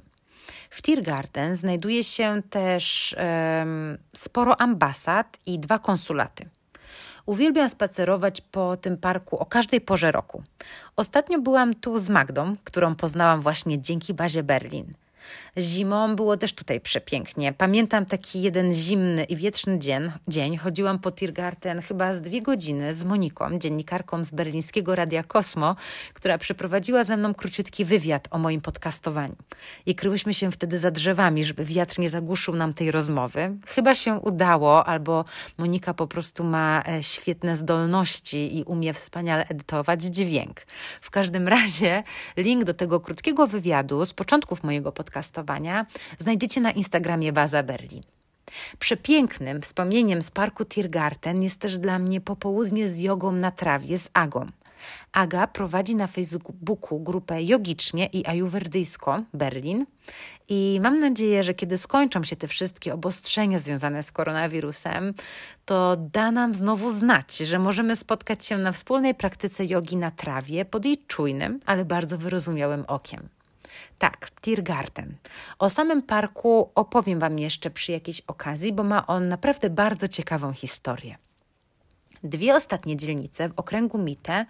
W 0.69 0.81
Tiergarten 0.81 1.55
znajduje 1.55 2.03
się 2.03 2.41
też 2.50 3.15
um, 3.17 3.98
sporo 4.15 4.62
ambasad 4.62 5.39
i 5.45 5.59
dwa 5.59 5.79
konsulaty. 5.79 6.50
Uwielbiam 7.25 7.69
spacerować 7.69 8.41
po 8.41 8.77
tym 8.77 8.98
parku 8.98 9.38
o 9.38 9.45
każdej 9.45 9.81
porze 9.81 10.12
roku. 10.12 10.43
Ostatnio 10.95 11.41
byłam 11.41 11.74
tu 11.74 12.00
z 12.00 12.09
Magdą, 12.09 12.55
którą 12.63 12.95
poznałam 12.95 13.41
właśnie 13.41 13.81
dzięki 13.81 14.13
bazie 14.13 14.43
Berlin. 14.43 14.93
Zimą 15.58 16.16
było 16.16 16.38
też 16.38 16.54
tutaj 16.54 16.82
przepięknie. 16.82 17.54
Pamiętam 17.54 18.06
taki 18.06 18.42
jeden 18.42 18.74
zimny 18.74 19.24
i 19.24 19.36
wietrzny 19.36 19.80
dzień. 19.80 20.12
dzień. 20.28 20.58
Chodziłam 20.58 21.00
po 21.00 21.12
Tiergarten 21.12 21.82
chyba 21.82 22.14
z 22.14 22.22
dwie 22.22 22.42
godziny 22.42 22.94
z 22.94 23.04
Moniką, 23.06 23.60
dziennikarką 23.60 24.24
z 24.24 24.32
berlińskiego 24.32 24.96
Radia 24.96 25.24
Kosmo, 25.24 25.76
która 26.14 26.38
przeprowadziła 26.38 27.04
ze 27.04 27.18
mną 27.18 27.34
króciutki 27.34 27.86
wywiad 27.86 28.28
o 28.32 28.38
moim 28.38 28.62
podcastowaniu. 28.62 29.36
I 29.86 29.96
kryłyśmy 29.96 30.34
się 30.34 30.52
wtedy 30.52 30.78
za 30.78 30.92
drzewami, 30.92 31.46
żeby 31.46 31.66
wiatr 31.66 32.00
nie 32.00 32.10
zagłuszył 32.10 32.56
nam 32.56 32.74
tej 32.74 32.92
rozmowy. 32.92 33.58
Chyba 33.68 33.96
się 33.96 34.14
udało, 34.14 34.86
albo 34.86 35.26
Monika 35.58 35.94
po 35.94 36.08
prostu 36.08 36.44
ma 36.44 36.84
e, 36.88 37.04
świetne 37.04 37.56
zdolności 37.56 38.58
i 38.58 38.64
umie 38.64 38.94
wspaniale 38.94 39.48
edytować 39.48 40.04
dźwięk. 40.04 40.62
W 41.02 41.10
każdym 41.10 41.48
razie 41.48 42.04
link 42.38 42.64
do 42.64 42.74
tego 42.74 43.00
krótkiego 43.00 43.48
wywiadu 43.48 44.06
z 44.06 44.14
początków 44.14 44.64
mojego 44.64 44.92
podcastu 44.92 45.09
podcastowania 45.10 45.86
znajdziecie 46.20 46.62
na 46.62 46.72
Instagramie 46.72 47.34
Baza 47.34 47.63
Berlin. 47.63 48.01
Przepięknym 48.80 49.62
wspomnieniem 49.62 50.22
z 50.22 50.32
parku 50.32 50.66
Tiergarten 50.66 51.44
jest 51.44 51.60
też 51.60 51.78
dla 51.78 52.00
mnie 52.00 52.22
popołudnie 52.22 52.88
z 52.88 53.00
jogą 53.00 53.32
na 53.32 53.51
trawie 53.51 53.98
z 53.98 54.10
Agą. 54.13 54.46
Aga 55.12 55.48
prowadzi 55.48 55.96
na 55.96 56.08
Facebooku 56.08 57.00
grupę 57.00 57.44
Jogicznie 57.44 58.06
i 58.06 58.25
Ajuwerdyjsko 58.25 59.24
Berlin 59.34 59.86
i 60.50 60.80
mam 60.84 61.00
nadzieję, 61.00 61.44
że 61.44 61.54
kiedy 61.54 61.78
skończą 61.78 62.24
się 62.24 62.36
te 62.36 62.48
wszystkie 62.48 62.94
obostrzenia 62.94 63.60
związane 63.60 64.04
z 64.04 64.12
koronawirusem, 64.12 65.13
to 65.66 65.98
da 66.13 66.32
nam 66.32 66.56
znowu 66.56 66.92
znać, 66.92 67.38
że 67.38 67.60
możemy 67.60 67.96
spotkać 67.96 68.46
się 68.46 68.58
na 68.58 68.72
wspólnej 68.72 69.16
praktyce 69.16 69.66
jogi 69.66 69.98
na 69.98 70.12
trawie 70.12 70.66
pod 70.66 70.86
jej 70.86 70.98
czujnym, 71.08 71.60
ale 71.66 71.86
bardzo 71.86 72.18
wyrozumiałym 72.18 72.86
okiem. 72.88 73.30
Tak, 74.00 74.32
Tiergarten. 74.41 75.15
O 75.60 75.70
samym 75.70 76.01
parku 76.01 76.72
opowiem 76.75 77.20
Wam 77.20 77.39
jeszcze 77.39 77.70
przy 77.70 77.91
jakiejś 77.91 78.22
okazji, 78.22 78.74
bo 78.74 78.84
ma 78.84 79.08
on 79.08 79.27
naprawdę 79.27 79.70
bardzo 79.70 80.08
ciekawą 80.08 80.53
historię. 80.53 81.18
Dwie 82.24 82.56
ostatnie 82.56 82.98
dzielnice 82.98 83.50
w 83.50 83.53
okręgu 83.56 83.98
Mitte 83.98 84.46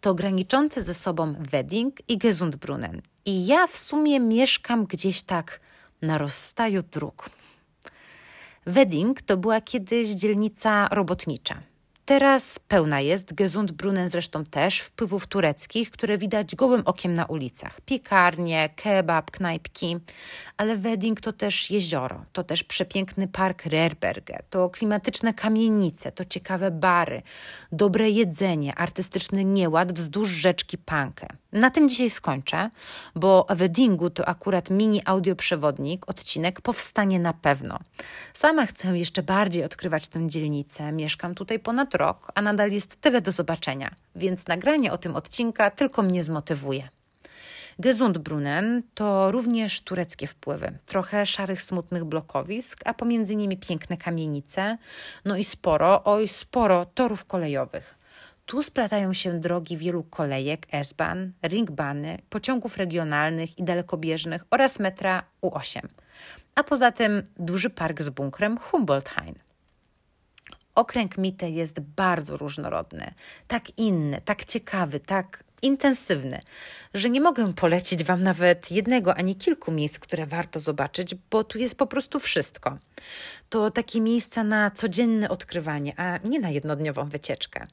to 0.00 0.14
graniczące 0.14 0.82
ze 0.82 0.94
sobą 0.94 1.34
Wedding 1.38 2.10
i 2.10 2.18
Gesundbrunnen. 2.18 3.02
I 3.24 3.46
ja 3.46 3.66
w 3.66 3.76
sumie 3.76 4.20
mieszkam 4.20 4.86
gdzieś 4.86 5.22
tak 5.22 5.60
na 6.02 6.18
rozstaju 6.18 6.82
dróg. 6.82 7.30
Wedding 8.66 9.22
to 9.22 9.36
była 9.36 9.60
kiedyś 9.60 10.08
dzielnica 10.08 10.88
robotnicza. 10.90 11.71
Teraz 12.04 12.58
pełna 12.58 13.00
jest, 13.00 13.34
Gesundbrunnen 13.34 14.08
zresztą 14.08 14.44
też, 14.44 14.80
wpływów 14.80 15.26
tureckich, 15.26 15.90
które 15.90 16.18
widać 16.18 16.54
gołym 16.54 16.82
okiem 16.84 17.14
na 17.14 17.24
ulicach. 17.24 17.80
Piekarnie, 17.80 18.70
kebab, 18.76 19.30
knajpki, 19.30 19.96
ale 20.56 20.76
Wedding 20.76 21.20
to 21.20 21.32
też 21.32 21.70
jezioro, 21.70 22.24
to 22.32 22.44
też 22.44 22.64
przepiękny 22.64 23.28
park 23.28 23.66
Rerberge, 23.66 24.38
to 24.50 24.70
klimatyczne 24.70 25.34
kamienice, 25.34 26.12
to 26.12 26.24
ciekawe 26.24 26.70
bary, 26.70 27.22
dobre 27.72 28.10
jedzenie, 28.10 28.74
artystyczny 28.74 29.44
nieład 29.44 29.92
wzdłuż 29.92 30.28
rzeczki 30.28 30.78
Pankę. 30.78 31.26
Na 31.52 31.70
tym 31.70 31.88
dzisiaj 31.88 32.10
skończę, 32.10 32.70
bo 33.14 33.46
Weddingu 33.50 34.10
to 34.10 34.28
akurat 34.28 34.70
mini 34.70 35.02
audioprzewodnik, 35.04 36.08
odcinek 36.08 36.60
powstanie 36.60 37.18
na 37.18 37.32
pewno. 37.32 37.78
Sama 38.34 38.66
chcę 38.66 38.98
jeszcze 38.98 39.22
bardziej 39.22 39.64
odkrywać 39.64 40.08
tę 40.08 40.28
dzielnicę, 40.28 40.92
mieszkam 40.92 41.34
tutaj 41.34 41.58
ponad 41.58 41.91
rok, 41.94 42.32
a 42.34 42.42
nadal 42.42 42.70
jest 42.70 43.00
tyle 43.00 43.20
do 43.20 43.32
zobaczenia, 43.32 43.94
więc 44.16 44.48
nagranie 44.48 44.92
o 44.92 44.98
tym 44.98 45.16
odcinka 45.16 45.70
tylko 45.70 46.02
mnie 46.02 46.22
zmotywuje. 46.22 46.88
Gesundbrunnen 47.78 48.82
to 48.94 49.30
również 49.30 49.80
tureckie 49.80 50.26
wpływy. 50.26 50.78
Trochę 50.86 51.26
szarych, 51.26 51.62
smutnych 51.62 52.04
blokowisk, 52.04 52.80
a 52.84 52.94
pomiędzy 52.94 53.36
nimi 53.36 53.56
piękne 53.56 53.96
kamienice, 53.96 54.78
no 55.24 55.36
i 55.36 55.44
sporo, 55.44 56.04
oj 56.04 56.28
sporo 56.28 56.86
torów 56.86 57.24
kolejowych. 57.24 57.98
Tu 58.46 58.62
splatają 58.62 59.12
się 59.12 59.40
drogi 59.40 59.76
wielu 59.76 60.02
kolejek 60.02 60.66
S-Bahn, 60.70 61.30
Ringbany, 61.46 62.18
pociągów 62.30 62.76
regionalnych 62.76 63.58
i 63.58 63.64
dalekobieżnych 63.64 64.44
oraz 64.50 64.78
metra 64.78 65.22
U8. 65.42 65.80
A 66.54 66.64
poza 66.64 66.92
tym 66.92 67.22
duży 67.38 67.70
park 67.70 68.02
z 68.02 68.08
bunkrem 68.08 68.58
Humboldthain. 68.58 69.34
Okręg 70.74 71.18
Mitte 71.18 71.50
jest 71.50 71.80
bardzo 71.80 72.36
różnorodny, 72.36 73.14
tak 73.46 73.78
inny, 73.78 74.20
tak 74.24 74.44
ciekawy, 74.44 75.00
tak 75.00 75.44
intensywny, 75.62 76.40
że 76.94 77.10
nie 77.10 77.20
mogę 77.20 77.52
polecić 77.52 78.04
Wam 78.04 78.22
nawet 78.22 78.70
jednego 78.70 79.14
ani 79.14 79.36
kilku 79.36 79.72
miejsc, 79.72 79.98
które 79.98 80.26
warto 80.26 80.58
zobaczyć, 80.58 81.14
bo 81.30 81.44
tu 81.44 81.58
jest 81.58 81.78
po 81.78 81.86
prostu 81.86 82.20
wszystko. 82.20 82.78
To 83.48 83.70
takie 83.70 84.00
miejsca 84.00 84.44
na 84.44 84.70
codzienne 84.70 85.28
odkrywanie, 85.28 85.94
a 85.96 86.18
nie 86.24 86.40
na 86.40 86.50
jednodniową 86.50 87.08
wycieczkę. 87.08 87.66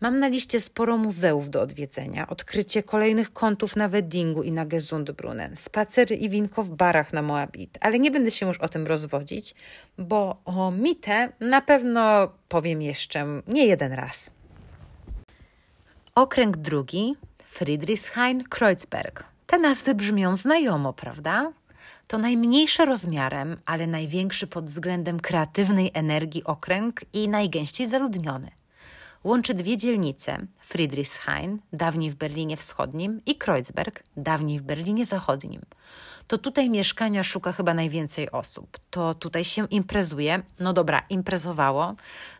Mam 0.00 0.18
na 0.18 0.28
liście 0.28 0.60
sporo 0.60 0.98
muzeów 0.98 1.50
do 1.50 1.60
odwiedzenia, 1.60 2.28
odkrycie 2.28 2.82
kolejnych 2.82 3.32
kątów 3.32 3.76
na 3.76 3.88
Weddingu 3.88 4.42
i 4.42 4.52
na 4.52 4.66
Gesundbrunnen, 4.66 5.56
spacery 5.56 6.16
i 6.16 6.28
winko 6.28 6.62
w 6.62 6.70
barach 6.70 7.12
na 7.12 7.22
Moabit, 7.22 7.78
ale 7.80 7.98
nie 7.98 8.10
będę 8.10 8.30
się 8.30 8.46
już 8.46 8.58
o 8.58 8.68
tym 8.68 8.86
rozwodzić, 8.86 9.54
bo 9.98 10.40
o 10.44 10.70
mitę 10.70 11.32
na 11.40 11.60
pewno 11.60 12.32
powiem 12.48 12.82
jeszcze 12.82 13.26
nie 13.48 13.66
jeden 13.66 13.92
raz. 13.92 14.35
Okręg 16.16 16.56
drugi 16.56 17.16
Friedrichshain-Kreuzberg. 17.52 19.22
Te 19.46 19.58
nazwy 19.58 19.94
brzmią 19.94 20.36
znajomo, 20.36 20.92
prawda? 20.92 21.52
To 22.06 22.18
najmniejszy 22.18 22.84
rozmiarem, 22.84 23.56
ale 23.66 23.86
największy 23.86 24.46
pod 24.46 24.64
względem 24.64 25.20
kreatywnej 25.20 25.90
energii 25.94 26.44
okręg 26.44 27.00
i 27.12 27.28
najgęściej 27.28 27.86
zaludniony. 27.86 28.50
Łączy 29.24 29.54
dwie 29.54 29.76
dzielnice: 29.76 30.38
Friedrichshain, 30.66 31.58
dawniej 31.72 32.10
w 32.10 32.14
Berlinie 32.16 32.56
Wschodnim, 32.56 33.20
i 33.26 33.34
Kreuzberg, 33.34 34.02
dawniej 34.16 34.58
w 34.58 34.62
Berlinie 34.62 35.04
Zachodnim 35.04 35.62
to 36.26 36.38
tutaj 36.38 36.70
mieszkania 36.70 37.22
szuka 37.22 37.52
chyba 37.52 37.74
najwięcej 37.74 38.30
osób. 38.30 38.78
To 38.90 39.14
tutaj 39.14 39.44
się 39.44 39.66
imprezuje, 39.66 40.42
no 40.60 40.72
dobra, 40.72 41.02
imprezowało, 41.10 41.94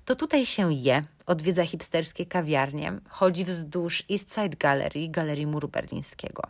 to 0.04 0.16
tutaj 0.16 0.46
się 0.46 0.72
je, 0.72 1.02
odwiedza 1.26 1.66
hipsterskie 1.66 2.26
kawiarnie, 2.26 2.92
chodzi 3.08 3.44
wzdłuż 3.44 4.04
East 4.10 4.34
Side 4.34 4.56
Gallery, 4.58 5.08
Galerii 5.08 5.46
Muru 5.46 5.68
Berlińskiego. 5.68 6.42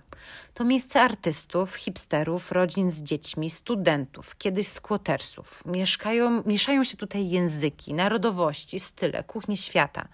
To 0.55 0.65
miejsce 0.65 1.03
artystów, 1.03 1.75
hipsterów, 1.75 2.53
rodzin 2.53 2.91
z 2.91 3.03
dziećmi, 3.03 3.51
studentów, 3.51 4.37
kiedyś 4.37 4.67
squattersów. 4.67 5.63
Mieszkają, 5.67 6.43
mieszają 6.47 6.85
się 6.85 6.97
tutaj 6.97 7.29
języki, 7.29 7.95
narodowości, 7.95 8.81
style, 8.81 9.25
kuchnie 9.25 9.57
świata 9.57 10.09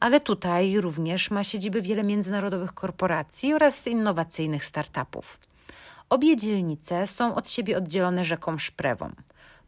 ale 0.00 0.20
tutaj 0.20 0.80
również 0.80 1.30
ma 1.30 1.44
siedziby 1.44 1.82
wiele 1.82 2.02
międzynarodowych 2.02 2.72
korporacji 2.72 3.54
oraz 3.54 3.86
innowacyjnych 3.86 4.64
startupów. 4.64 5.38
Obie 6.10 6.36
dzielnice 6.36 7.06
są 7.06 7.34
od 7.34 7.50
siebie 7.50 7.76
oddzielone 7.76 8.24
rzeką 8.24 8.58
Szprewą. 8.58 9.10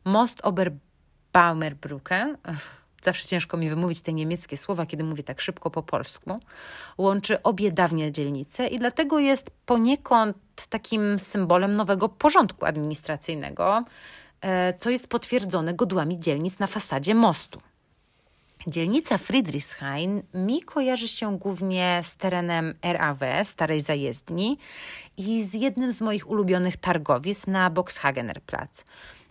Most 0.05 0.41
Oberbaumerbrücke, 0.41 2.37
zawsze 3.05 3.27
ciężko 3.27 3.57
mi 3.57 3.69
wymówić 3.69 4.01
te 4.01 4.13
niemieckie 4.13 4.57
słowa, 4.57 4.87
kiedy 4.87 5.05
mówię 5.05 5.23
tak 5.23 5.41
szybko 5.41 5.71
po 5.71 5.83
polsku, 5.83 6.41
łączy 6.99 7.43
obie 7.43 7.73
dawnie 7.73 8.13
dzielnice 8.13 8.67
i 8.67 8.79
dlatego 8.79 9.19
jest 9.19 9.51
poniekąd 9.67 10.37
takim 10.71 11.19
symbolem 11.19 11.73
nowego 11.73 12.09
porządku 12.09 12.67
administracyjnego, 12.67 13.85
e, 14.41 14.75
co 14.79 14.91
jest 14.91 15.09
potwierdzone 15.09 15.75
godłami 15.75 16.19
dzielnic 16.19 16.59
na 16.59 16.67
fasadzie 16.67 17.15
mostu. 17.15 17.61
Dzielnica 18.67 19.19
Friedrichshain 19.19 20.23
mi 20.35 20.63
kojarzy 20.63 21.09
się 21.09 21.39
głównie 21.39 22.01
z 22.03 22.17
terenem 22.17 22.75
RAW, 22.83 23.21
starej 23.45 23.81
zajezdni, 23.81 24.59
i 25.17 25.45
z 25.45 25.55
jednym 25.55 25.93
z 25.93 26.01
moich 26.01 26.31
ulubionych 26.31 26.77
targowisk 26.77 27.47
na 27.47 27.71
Boxhagenerplatz. 27.71 28.85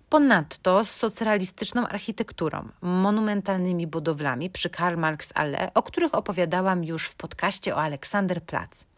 Ponadto 0.10 0.84
z 0.84 0.92
socrealistyczną 0.92 1.88
architekturą, 1.88 2.70
monumentalnymi 2.82 3.88
budowlami 3.88 4.50
przy 4.50 4.70
Karl 4.70 4.98
Marx 4.98 5.32
Allee, 5.36 5.72
o 5.74 5.84
których 5.84 6.16
opowiadałam 6.16 6.84
już 6.84 7.08
w 7.08 7.16
podcaście 7.16 7.76
o 7.76 7.82
Aleksanderplatz. 7.82 8.91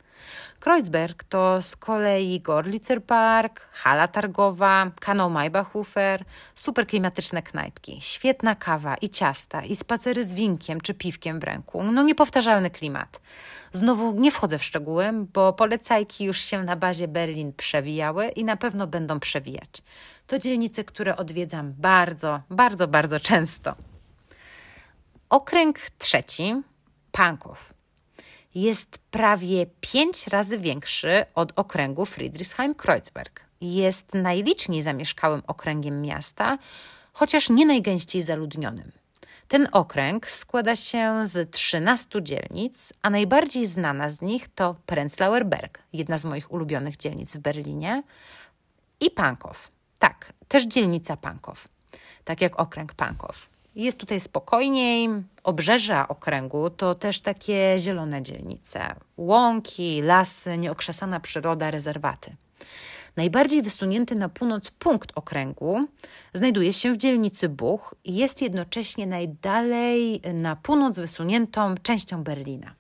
Kreuzberg 0.60 1.24
to 1.24 1.62
z 1.62 1.76
kolei 1.76 2.42
Gorlitzer 2.42 3.04
Park, 3.04 3.70
hala 3.72 4.08
targowa, 4.08 4.92
kanał 5.00 5.30
Maybachhofer, 5.30 6.26
super 6.56 6.88
klimatyczne 6.88 7.42
knajpki, 7.42 7.98
świetna 8.02 8.56
kawa 8.56 8.96
i 8.96 9.10
ciasta 9.10 9.66
i 9.66 9.76
spacery 9.76 10.24
z 10.24 10.34
winkiem 10.34 10.82
czy 10.82 10.94
piwkiem 10.94 11.40
w 11.40 11.44
ręku. 11.44 11.84
No 11.84 12.04
niepowtarzalny 12.04 12.70
klimat. 12.70 13.22
Znowu 13.74 14.12
nie 14.12 14.32
wchodzę 14.32 14.58
w 14.58 14.64
szczegóły, 14.64 15.12
bo 15.34 15.54
polecajki 15.54 16.26
już 16.26 16.40
się 16.40 16.64
na 16.64 16.76
bazie 16.76 17.08
Berlin 17.08 17.54
przewijały 17.54 18.28
i 18.28 18.44
na 18.44 18.58
pewno 18.58 18.88
będą 18.88 19.20
przewijać. 19.20 19.70
To 20.28 20.40
dzielnice, 20.40 20.84
które 20.84 21.18
odwiedzam 21.18 21.74
bardzo, 21.78 22.42
bardzo, 22.50 22.88
bardzo 22.88 23.20
często. 23.20 23.76
Okręg 25.30 25.80
trzeci, 25.98 26.62
Pankow, 27.12 27.74
jest 28.56 28.98
prawie 28.98 29.66
pięć 29.82 30.28
razy 30.28 30.58
większy 30.58 31.26
od 31.36 31.54
okręgu 31.56 32.04
Friedrichshain-Kreuzberg. 32.04 33.40
Jest 33.62 34.14
najliczniej 34.14 34.82
zamieszkałym 34.82 35.42
okręgiem 35.48 36.02
miasta, 36.02 36.58
chociaż 37.14 37.50
nie 37.50 37.66
najgęściej 37.66 38.22
zaludnionym. 38.22 38.92
Ten 39.48 39.68
okręg 39.72 40.30
składa 40.30 40.76
się 40.76 41.28
z 41.28 41.52
13 41.52 42.24
dzielnic, 42.24 42.94
a 43.02 43.10
najbardziej 43.10 43.66
znana 43.66 44.10
z 44.10 44.22
nich 44.22 44.48
to 44.48 44.76
Prenzlauer 44.86 45.46
Berg, 45.46 45.80
jedna 45.94 46.18
z 46.18 46.26
moich 46.26 46.52
ulubionych 46.52 46.98
dzielnic 46.98 47.36
w 47.36 47.40
Berlinie, 47.40 48.04
i 49.00 49.12
Pankow. 49.12 49.70
Tak, 50.00 50.34
też 50.48 50.64
dzielnica 50.64 51.18
Pankow, 51.18 51.68
tak 52.24 52.42
jak 52.42 52.60
okręg 52.60 52.94
Pankow. 52.94 53.53
Jest 53.76 53.98
tutaj 53.98 54.20
spokojniej. 54.20 55.10
Obrzeża 55.44 56.08
okręgu 56.08 56.70
to 56.70 56.96
też 56.96 57.20
takie 57.20 57.76
zielone 57.80 58.22
dzielnice. 58.22 58.96
Łąki, 59.18 60.02
lasy, 60.02 60.58
nieokrzesana 60.58 61.20
przyroda, 61.20 61.72
rezerwaty. 61.72 62.36
Najbardziej 63.16 63.62
wysunięty 63.62 64.16
na 64.16 64.30
północ 64.30 64.72
punkt 64.72 65.12
okręgu 65.16 65.88
znajduje 66.34 66.74
się 66.74 66.94
w 66.94 66.98
dzielnicy 66.98 67.50
Buch 67.50 67.96
i 68.04 68.16
jest 68.16 68.42
jednocześnie 68.42 69.08
najdalej 69.08 70.22
na 70.34 70.56
północ 70.56 71.00
wysuniętą 71.00 71.76
częścią 71.84 72.24
Berlina. 72.24 72.76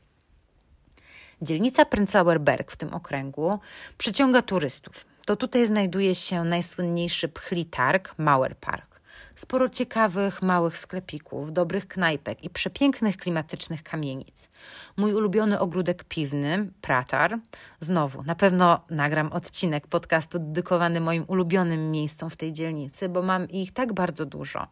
Dzielnica 1.41 1.85
Prenzlauer 1.85 2.41
Berg 2.41 2.71
w 2.71 2.77
tym 2.77 2.93
okręgu 2.93 3.59
przyciąga 3.97 4.41
turystów. 4.41 5.05
To 5.25 5.35
tutaj 5.35 5.65
znajduje 5.65 6.15
się 6.15 6.43
najsłynniejszy 6.43 7.27
pchlitarg 7.27 8.15
Mauer 8.17 8.57
Park. 8.57 8.92
Sporo 9.36 9.70
ciekawych, 9.70 10.42
małych 10.42 10.78
sklepików, 10.78 11.54
dobrych 11.54 11.88
knajpek 11.88 12.44
i 12.44 12.50
przepięknych 12.50 13.18
klimatycznych 13.18 13.84
kamienic. 13.84 14.50
Mój 14.98 15.13
ulubiony 15.13 15.60
ogródek 15.60 16.04
piwny, 16.04 16.72
Pratar. 16.82 17.40
Znowu, 17.80 18.24
na 18.24 18.36
pewno 18.36 18.82
nagram 18.90 19.32
odcinek 19.32 19.88
podcastu 19.88 20.40
dedykowany 20.40 21.00
moim 21.02 21.25
ulubionym 21.28 21.92
miejscom 21.92 22.30
w 22.30 22.36
tej 22.36 22.54
dzielnicy, 22.54 23.10
bo 23.10 23.22
mam 23.22 23.50
ich 23.50 23.72
tak 23.72 23.94
bardzo 23.94 24.25
dużo. 24.25 24.68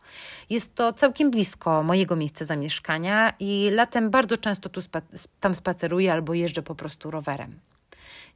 Jest 0.50 0.76
to 0.76 0.94
całkiem 0.94 1.32
blisko 1.32 1.84
mojego 1.84 2.16
miejsca 2.16 2.46
zamieszkania 2.46 3.34
i 3.40 3.70
latem 3.72 4.10
bardzo 4.10 4.38
często 4.38 4.70
tu 4.70 4.82
spa 4.82 5.02
tam 5.40 5.56
spaceruję 5.56 6.14
albo 6.14 6.34
jeżdżę 6.34 6.62
po 6.62 6.76
prostu 6.76 7.12
rowerem. 7.12 7.60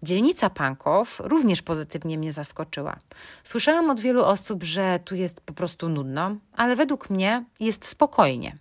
Dzielnica 0.04 0.50
Pankow 0.50 1.22
również 1.24 1.62
pozytywnie 1.62 2.18
mnie 2.18 2.32
zaskoczyła. 2.32 2.96
Słyszałam 3.44 3.90
od 3.90 4.00
wielu 4.00 4.24
osób, 4.24 4.64
że 4.64 5.00
tu 5.06 5.16
jest 5.16 5.42
po 5.42 5.54
prostu 5.54 5.90
nudno, 5.90 6.36
ale 6.54 6.76
według 6.76 7.10
mnie 7.10 7.46
jest 7.60 7.86
spokojnie. 7.86 8.58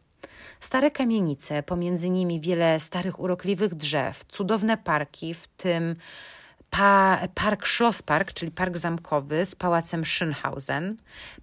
Stare 0.61 0.91
kamienice, 0.91 1.63
pomiędzy 1.63 2.11
nimi 2.11 2.41
wiele 2.41 2.81
starych, 2.81 3.21
urokliwych 3.21 3.75
drzew, 3.75 4.25
cudowne 4.29 4.77
parki, 4.77 5.35
w 5.35 5.47
tym 5.47 5.97
pa, 6.71 7.19
park 7.35 7.67
Schlosspark, 7.67 8.33
czyli 8.33 8.53
park 8.53 8.77
zamkowy 8.77 9.45
z 9.45 9.55
pałacem 9.55 10.03
Schönhausen. 10.03 10.95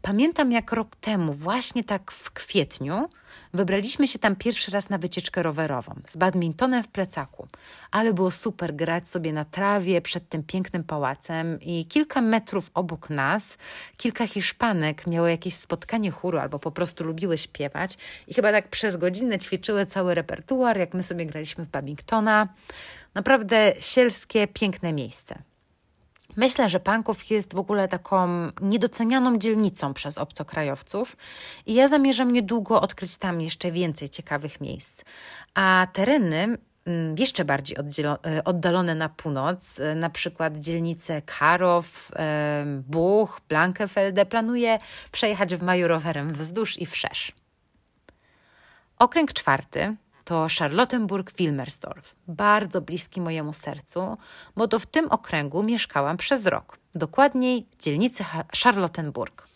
Pamiętam, 0.01 0.51
jak 0.51 0.72
rok 0.72 0.96
temu, 0.96 1.34
właśnie 1.34 1.84
tak 1.84 2.12
w 2.12 2.32
kwietniu, 2.32 3.10
wybraliśmy 3.53 4.07
się 4.07 4.20
tam 4.20 4.35
pierwszy 4.35 4.72
raz 4.72 4.90
na 4.90 4.98
wycieczkę 4.98 5.44
rowerową 5.44 5.96
z 6.07 6.18
badmintonem 6.18 6.83
w 6.83 6.87
plecaku, 6.87 7.48
ale 7.92 8.14
było 8.14 8.31
super 8.31 8.75
grać 8.75 9.09
sobie 9.09 9.33
na 9.33 9.46
trawie 9.46 10.01
przed 10.01 10.29
tym 10.29 10.44
pięknym 10.44 10.83
pałacem 10.83 11.59
i 11.61 11.85
kilka 11.85 12.22
metrów 12.22 12.72
obok 12.74 13.09
nas 13.09 13.57
kilka 13.98 14.27
Hiszpanek 14.27 15.07
miało 15.07 15.27
jakieś 15.27 15.53
spotkanie 15.53 16.11
chóru 16.11 16.37
albo 16.37 16.59
po 16.59 16.72
prostu 16.72 17.03
lubiły 17.03 17.37
śpiewać 17.37 17.98
i 18.27 18.33
chyba 18.33 18.51
tak 18.51 18.68
przez 18.68 18.98
godzinę 18.98 19.40
ćwiczyły 19.40 19.85
cały 19.85 20.16
repertuar, 20.16 20.77
jak 20.79 20.94
my 20.94 21.03
sobie 21.03 21.25
graliśmy 21.25 21.66
w 21.66 21.70
badmintona. 21.70 22.48
Naprawdę 23.14 23.74
sielskie, 23.79 24.48
piękne 24.48 24.94
miejsce. 24.94 25.50
Myślę, 26.35 26.70
że 26.70 26.79
Panków 26.79 27.29
jest 27.29 27.53
w 27.53 27.59
ogóle 27.59 27.87
taką 27.87 28.27
niedocenianą 28.61 29.37
dzielnicą 29.37 29.94
przez 29.94 30.17
obcokrajowców 30.17 31.17
i 31.65 31.74
ja 31.74 31.87
zamierzam 31.87 32.31
niedługo 32.31 32.81
odkryć 32.81 33.17
tam 33.17 33.41
jeszcze 33.41 33.72
więcej 33.72 34.09
ciekawych 34.09 34.61
miejsc. 34.61 35.03
A 35.53 35.87
tereny 35.94 36.57
mm, 36.85 37.15
jeszcze 37.20 37.46
bardziej 37.46 37.77
e, 37.77 38.44
oddalone 38.44 38.96
na 38.96 39.09
północ, 39.09 39.79
e, 39.79 39.96
na 39.96 40.09
przykład 40.09 40.57
dzielnice 40.57 41.22
Karow, 41.22 42.11
e, 42.15 42.63
Buch, 42.87 43.41
Blankefelde, 43.50 44.25
planuję 44.25 44.77
przejechać 45.11 45.55
w 45.55 45.63
maju 45.63 45.87
rowerem 45.87 46.33
wzdłuż 46.33 46.79
i 46.79 46.85
wszerz. 46.85 47.31
Okręg 49.00 49.33
czwarty 49.33 49.96
to 50.31 50.48
Charlottenburg-Wilmersdorf, 50.59 52.15
bardzo 52.27 52.81
bliski 52.81 53.22
mojemu 53.22 53.53
sercu, 53.53 54.17
bo 54.55 54.67
to 54.67 54.79
w 54.79 54.85
tym 54.85 55.07
okręgu 55.07 55.63
mieszkałam 55.63 56.17
przez 56.17 56.46
rok, 56.46 56.77
dokładniej 56.96 57.65
w 57.72 57.83
dzielnicy 57.83 58.25
Charlottenburg. 58.63 59.48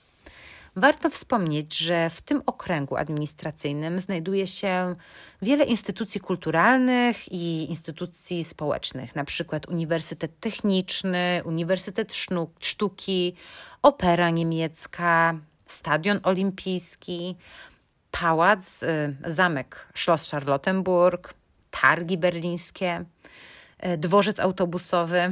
Warto 0.76 1.10
wspomnieć, 1.10 1.78
że 1.78 2.10
w 2.10 2.22
tym 2.22 2.42
okręgu 2.46 2.96
administracyjnym 2.96 4.00
znajduje 4.00 4.48
się 4.48 4.94
wiele 5.42 5.64
instytucji 5.64 6.22
kulturalnych 6.22 7.32
i 7.32 7.70
instytucji 7.70 8.44
społecznych, 8.44 9.16
na 9.16 9.24
przykład 9.24 9.68
Uniwersytet 9.68 10.40
Techniczny, 10.40 11.42
Uniwersytet 11.46 12.16
Sztuki, 12.60 13.36
Opera 13.82 14.30
Niemiecka, 14.30 15.40
Stadion 15.68 16.20
Olimpijski, 16.24 17.36
pałac, 18.20 18.84
y, 18.84 19.16
zamek 19.26 19.88
Schloss 19.96 20.32
Charlottenburg, 20.32 21.34
targi 21.72 22.18
berlińskie, 22.18 23.06
y, 23.86 23.98
dworzec 23.98 24.40
autobusowy. 24.40 25.30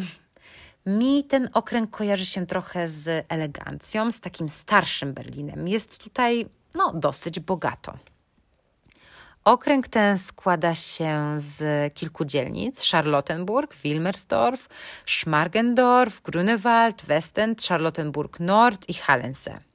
Mi 0.85 1.23
ten 1.23 1.49
okręg 1.53 1.89
kojarzy 1.89 2.25
się 2.25 2.47
trochę 2.47 2.87
z 2.87 3.25
elegancją, 3.29 4.11
z 4.11 4.19
takim 4.19 4.49
starszym 4.49 5.13
Berlinem. 5.13 5.67
Jest 5.67 6.03
tutaj 6.03 6.45
no, 6.75 6.93
dosyć 6.93 7.39
bogato. 7.39 7.93
Okręg 9.45 9.87
ten 9.87 10.17
składa 10.17 10.75
się 10.75 11.35
z 11.37 11.93
kilku 11.93 12.25
dzielnic: 12.25 12.91
Charlottenburg, 12.91 13.75
Wilmersdorf, 13.75 14.69
Schmargendorf, 15.05 16.21
Grunewald, 16.21 17.05
Westend, 17.05 17.63
Charlottenburg 17.63 18.39
Nord 18.39 18.89
i 18.89 18.93
Hallense. 18.93 19.72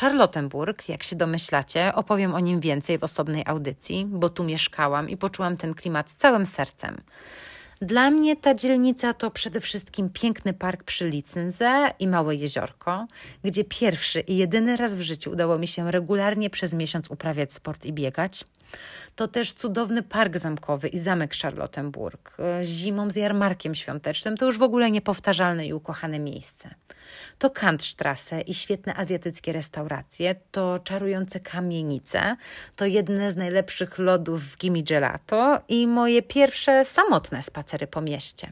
Charlottenburg, 0.00 0.88
jak 0.88 1.02
się 1.02 1.16
domyślacie, 1.16 1.94
opowiem 1.94 2.34
o 2.34 2.40
nim 2.40 2.60
więcej 2.60 2.98
w 2.98 3.04
osobnej 3.04 3.42
audycji, 3.46 4.06
bo 4.10 4.28
tu 4.28 4.44
mieszkałam 4.44 5.10
i 5.10 5.16
poczułam 5.16 5.56
ten 5.56 5.74
klimat 5.74 6.10
całym 6.10 6.46
sercem. 6.46 7.00
Dla 7.80 8.10
mnie 8.10 8.36
ta 8.36 8.54
dzielnica 8.54 9.14
to 9.14 9.30
przede 9.30 9.60
wszystkim 9.60 10.10
piękny 10.10 10.52
park 10.52 10.84
przy 10.84 11.10
Licenze 11.10 11.90
i 11.98 12.06
małe 12.06 12.34
jeziorko, 12.34 13.06
gdzie 13.44 13.64
pierwszy 13.64 14.20
i 14.20 14.36
jedyny 14.36 14.76
raz 14.76 14.96
w 14.96 15.00
życiu 15.00 15.30
udało 15.30 15.58
mi 15.58 15.68
się 15.68 15.90
regularnie 15.90 16.50
przez 16.50 16.74
miesiąc 16.74 17.10
uprawiać 17.10 17.52
sport 17.52 17.86
i 17.86 17.92
biegać. 17.92 18.44
To 19.16 19.28
też 19.28 19.52
cudowny 19.52 20.02
park 20.02 20.36
zamkowy 20.36 20.88
i 20.88 20.98
zamek 20.98 21.34
Charlottenburg. 21.34 22.36
Zimą 22.62 23.10
z 23.10 23.16
jarmarkiem 23.16 23.74
świątecznym 23.74 24.36
to 24.36 24.46
już 24.46 24.58
w 24.58 24.62
ogóle 24.62 24.90
niepowtarzalne 24.90 25.66
i 25.66 25.72
ukochane 25.72 26.18
miejsce. 26.18 26.74
To 27.38 27.50
Kantstrasse 27.50 28.40
i 28.40 28.54
świetne 28.54 28.94
azjatyckie 28.94 29.52
restauracje, 29.52 30.34
to 30.50 30.78
czarujące 30.84 31.40
kamienice, 31.40 32.36
to 32.76 32.86
jedne 32.86 33.32
z 33.32 33.36
najlepszych 33.36 33.98
lodów 33.98 34.42
w 34.42 34.56
Gimi 34.56 34.84
Gelato 34.84 35.60
i 35.68 35.86
moje 35.86 36.22
pierwsze 36.22 36.84
samotne 36.84 37.42
spacery 37.42 37.86
po 37.86 38.00
mieście. 38.00 38.48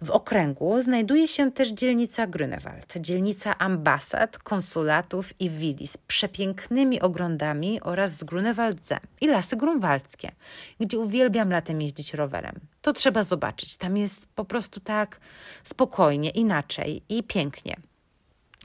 W 0.00 0.10
okręgu 0.10 0.82
znajduje 0.82 1.28
się 1.28 1.52
też 1.52 1.68
dzielnica 1.68 2.26
Grünewald, 2.26 3.00
dzielnica 3.00 3.58
ambasad, 3.58 4.38
konsulatów 4.38 5.40
i 5.40 5.50
willi 5.50 5.86
z 5.86 5.96
przepięknymi 5.96 7.00
ogrodami 7.00 7.80
oraz 7.80 8.16
z 8.16 8.24
Grunewaldzem 8.24 8.98
i 9.20 9.26
lasy 9.26 9.56
grunwaldzkie, 9.56 10.32
gdzie 10.80 10.98
uwielbiam 10.98 11.50
latem 11.50 11.82
jeździć 11.82 12.14
rowerem. 12.14 12.60
To 12.82 12.92
trzeba 12.92 13.22
zobaczyć. 13.22 13.76
Tam 13.76 13.96
jest 13.96 14.26
po 14.26 14.44
prostu 14.44 14.80
tak 14.80 15.20
spokojnie, 15.64 16.30
inaczej 16.30 17.02
i 17.08 17.22
pięknie. 17.22 17.76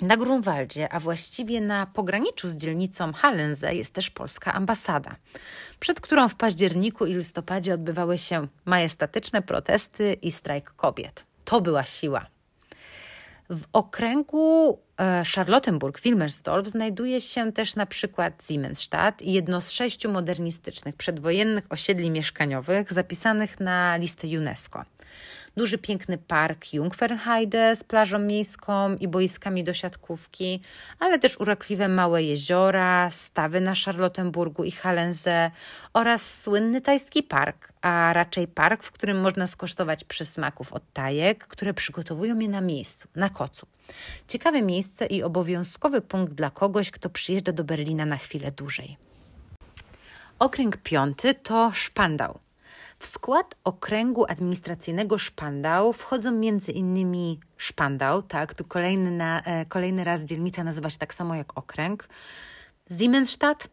Na 0.01 0.17
Grunwaldzie, 0.17 0.93
a 0.93 0.99
właściwie 0.99 1.62
na 1.62 1.85
pograniczu 1.85 2.47
z 2.47 2.57
dzielnicą 2.57 3.13
Hallense 3.13 3.75
jest 3.75 3.93
też 3.93 4.09
polska 4.09 4.53
ambasada, 4.53 5.15
przed 5.79 6.01
którą 6.01 6.29
w 6.29 6.35
październiku 6.35 7.05
i 7.05 7.13
listopadzie 7.13 7.73
odbywały 7.73 8.17
się 8.17 8.47
majestatyczne 8.65 9.41
protesty 9.41 10.13
i 10.13 10.31
strajk 10.31 10.69
kobiet. 10.71 11.25
To 11.45 11.62
była 11.62 11.83
siła. 11.85 12.25
W 13.49 13.63
okręgu 13.73 14.79
e, 14.97 15.23
Charlottenburg-Wilmersdorf 15.23 16.69
znajduje 16.69 17.21
się 17.21 17.51
też 17.51 17.75
na 17.75 17.85
przykład 17.85 18.45
Siemensstadt, 18.47 19.21
jedno 19.21 19.62
z 19.62 19.71
sześciu 19.71 20.12
modernistycznych 20.12 20.95
przedwojennych 20.95 21.65
osiedli 21.69 22.09
mieszkaniowych 22.09 22.93
zapisanych 22.93 23.59
na 23.59 23.97
listę 23.97 24.27
UNESCO 24.27 24.85
duży, 25.57 25.77
piękny 25.77 26.17
park 26.17 26.73
Jungfernheide 26.73 27.75
z 27.75 27.83
plażą 27.83 28.19
miejską 28.19 28.95
i 28.95 29.07
boiskami 29.07 29.63
do 29.63 29.73
siatkówki, 29.73 30.62
ale 30.99 31.19
też 31.19 31.39
urokliwe 31.39 31.88
małe 31.88 32.23
jeziora, 32.23 33.09
stawy 33.12 33.62
na 33.62 33.73
Charlottenburgu 33.85 34.63
i 34.63 34.71
Hallense 34.71 35.51
oraz 35.93 36.41
słynny 36.41 36.81
tajski 36.81 37.23
park, 37.23 37.73
a 37.81 38.13
raczej 38.13 38.47
park, 38.47 38.83
w 38.83 38.91
którym 38.91 39.21
można 39.21 39.47
skosztować 39.47 40.03
przysmaków 40.03 40.73
od 40.73 40.93
tajek, 40.93 41.47
które 41.47 41.73
przygotowują 41.73 42.39
je 42.39 42.49
na 42.49 42.62
miejscu, 42.62 43.07
na 43.15 43.29
kocu. 43.29 43.67
Ciekawe 44.27 44.62
miejsce 44.62 45.05
i 45.05 45.23
obowiązkowy 45.23 46.01
punkt 46.01 46.33
dla 46.33 46.49
kogoś, 46.49 46.91
kto 46.91 47.09
przyjeżdża 47.09 47.51
do 47.51 47.63
Berlina 47.63 48.05
na 48.05 48.17
chwilę 48.17 48.51
dłużej. 48.51 48.97
Okręg 50.39 50.77
piąty 50.77 51.33
to 51.33 51.71
Szpandał. 51.73 52.39
W 52.99 53.05
skład 53.05 53.55
okręgu 53.63 54.25
administracyjnego 54.29 55.17
Szpandał 55.17 55.93
wchodzą 55.93 56.29
m.in. 56.29 57.38
Szpandał, 57.57 58.21
tak, 58.21 58.53
tu 58.53 58.65
kolejny, 58.65 59.12
na, 59.12 59.41
e, 59.41 59.65
kolejny 59.65 60.03
raz 60.03 60.21
dzielnica 60.21 60.63
nazywa 60.63 60.89
się 60.89 60.97
tak 60.97 61.13
samo 61.13 61.35
jak 61.35 61.57
okręg, 61.57 62.09
Siemensstadt, 62.99 63.69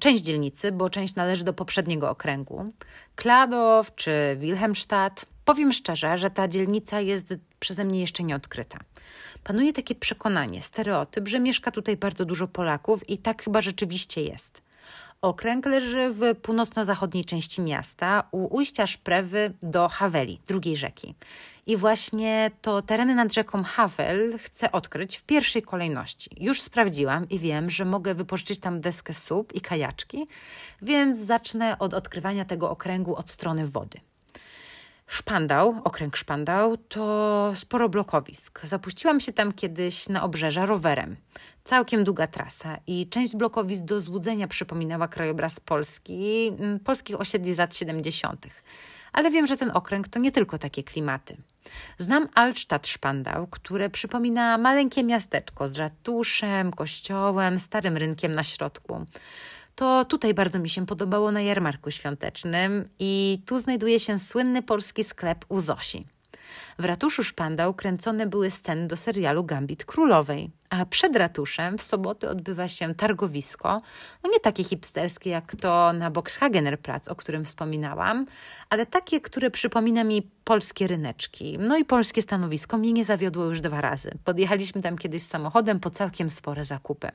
część 0.00 0.22
dzielnicy, 0.22 0.72
bo 0.72 0.90
część 0.90 1.14
należy 1.14 1.44
do 1.44 1.52
poprzedniego 1.52 2.10
okręgu, 2.10 2.72
Kladow 3.16 3.94
czy 3.94 4.36
Wilhelmstadt. 4.40 5.26
Powiem 5.44 5.72
szczerze, 5.72 6.18
że 6.18 6.30
ta 6.30 6.48
dzielnica 6.48 7.00
jest 7.00 7.34
przeze 7.60 7.84
mnie 7.84 8.00
jeszcze 8.00 8.24
nie 8.24 8.36
odkryta. 8.36 8.78
Panuje 9.44 9.72
takie 9.72 9.94
przekonanie, 9.94 10.62
stereotyp, 10.62 11.28
że 11.28 11.40
mieszka 11.40 11.70
tutaj 11.70 11.96
bardzo 11.96 12.24
dużo 12.24 12.48
Polaków 12.48 13.08
i 13.08 13.18
tak 13.18 13.42
chyba 13.42 13.60
rzeczywiście 13.60 14.22
jest. 14.22 14.65
Okręg 15.26 15.66
leży 15.66 16.10
w 16.10 16.20
północno-zachodniej 16.42 17.24
części 17.24 17.60
miasta, 17.60 18.28
u 18.30 18.56
ujścia 18.56 18.86
Szprewy 18.86 19.52
do 19.62 19.88
Haweli, 19.88 20.40
drugiej 20.46 20.76
rzeki. 20.76 21.14
I 21.66 21.76
właśnie 21.76 22.50
to 22.62 22.82
tereny 22.82 23.14
nad 23.14 23.34
rzeką 23.34 23.62
Havel 23.64 24.38
chcę 24.38 24.72
odkryć 24.72 25.16
w 25.16 25.22
pierwszej 25.22 25.62
kolejności. 25.62 26.30
Już 26.40 26.62
sprawdziłam 26.62 27.28
i 27.28 27.38
wiem, 27.38 27.70
że 27.70 27.84
mogę 27.84 28.14
wypożyczyć 28.14 28.58
tam 28.58 28.80
deskę 28.80 29.14
sub 29.14 29.54
i 29.54 29.60
kajaczki, 29.60 30.26
więc 30.82 31.18
zacznę 31.18 31.78
od 31.78 31.94
odkrywania 31.94 32.44
tego 32.44 32.70
okręgu 32.70 33.16
od 33.16 33.30
strony 33.30 33.66
wody. 33.66 34.00
Szpandał, 35.06 35.80
okręg 35.84 36.16
Szpandał, 36.16 36.76
to 36.76 37.52
sporo 37.54 37.88
blokowisk. 37.88 38.60
Zapuściłam 38.66 39.20
się 39.20 39.32
tam 39.32 39.52
kiedyś 39.52 40.08
na 40.08 40.22
obrzeża 40.22 40.66
rowerem. 40.66 41.16
Całkiem 41.66 42.04
długa 42.04 42.26
trasa 42.26 42.78
i 42.86 43.08
część 43.08 43.36
blokowisk 43.36 43.84
do 43.84 44.00
złudzenia 44.00 44.48
przypominała 44.48 45.08
krajobraz 45.08 45.60
Polski, 45.60 46.52
mm, 46.58 46.80
polskich 46.80 47.20
osiedli 47.20 47.54
z 47.54 47.58
lat 47.58 47.76
70. 47.76 48.46
Ale 49.12 49.30
wiem, 49.30 49.46
że 49.46 49.56
ten 49.56 49.70
okręg 49.74 50.08
to 50.08 50.18
nie 50.18 50.32
tylko 50.32 50.58
takie 50.58 50.82
klimaty. 50.84 51.36
Znam 51.98 52.28
Altstadt 52.34 52.86
Szpandał, 52.86 53.46
które 53.46 53.90
przypomina 53.90 54.58
maleńkie 54.58 55.04
miasteczko 55.04 55.68
z 55.68 55.76
ratuszem, 55.76 56.72
kościołem, 56.72 57.60
starym 57.60 57.96
rynkiem 57.96 58.34
na 58.34 58.44
środku 58.44 59.06
to 59.76 60.04
tutaj 60.04 60.34
bardzo 60.34 60.58
mi 60.58 60.68
się 60.68 60.86
podobało 60.86 61.32
na 61.32 61.40
jarmarku 61.40 61.90
świątecznym 61.90 62.88
i 62.98 63.42
tu 63.46 63.60
znajduje 63.60 64.00
się 64.00 64.18
słynny 64.18 64.62
polski 64.62 65.04
sklep 65.04 65.44
u 65.48 65.60
Zosi. 65.60 66.06
W 66.78 66.84
ratuszu 66.84 67.24
Szpandał 67.24 67.74
kręcone 67.74 68.26
były 68.26 68.50
sceny 68.50 68.86
do 68.86 68.96
serialu 68.96 69.44
Gambit 69.44 69.84
Królowej, 69.84 70.50
a 70.70 70.86
przed 70.86 71.16
ratuszem 71.16 71.78
w 71.78 71.82
soboty 71.82 72.28
odbywa 72.28 72.68
się 72.68 72.94
targowisko, 72.94 73.80
no 74.24 74.30
nie 74.30 74.40
takie 74.40 74.64
hipsterskie 74.64 75.30
jak 75.30 75.56
to 75.56 75.92
na 75.92 76.10
Boxhagenerplatz, 76.10 77.08
o 77.08 77.16
którym 77.16 77.44
wspominałam, 77.44 78.26
ale 78.70 78.86
takie, 78.86 79.20
które 79.20 79.50
przypomina 79.50 80.04
mi 80.04 80.30
polskie 80.44 80.86
ryneczki. 80.86 81.58
No 81.58 81.76
i 81.76 81.84
polskie 81.84 82.22
stanowisko 82.22 82.76
mnie 82.76 82.92
nie 82.92 83.04
zawiodło 83.04 83.44
już 83.44 83.60
dwa 83.60 83.80
razy. 83.80 84.10
Podjechaliśmy 84.24 84.82
tam 84.82 84.98
kiedyś 84.98 85.22
samochodem 85.22 85.80
po 85.80 85.90
całkiem 85.90 86.30
spore 86.30 86.64
zakupy. 86.64 87.10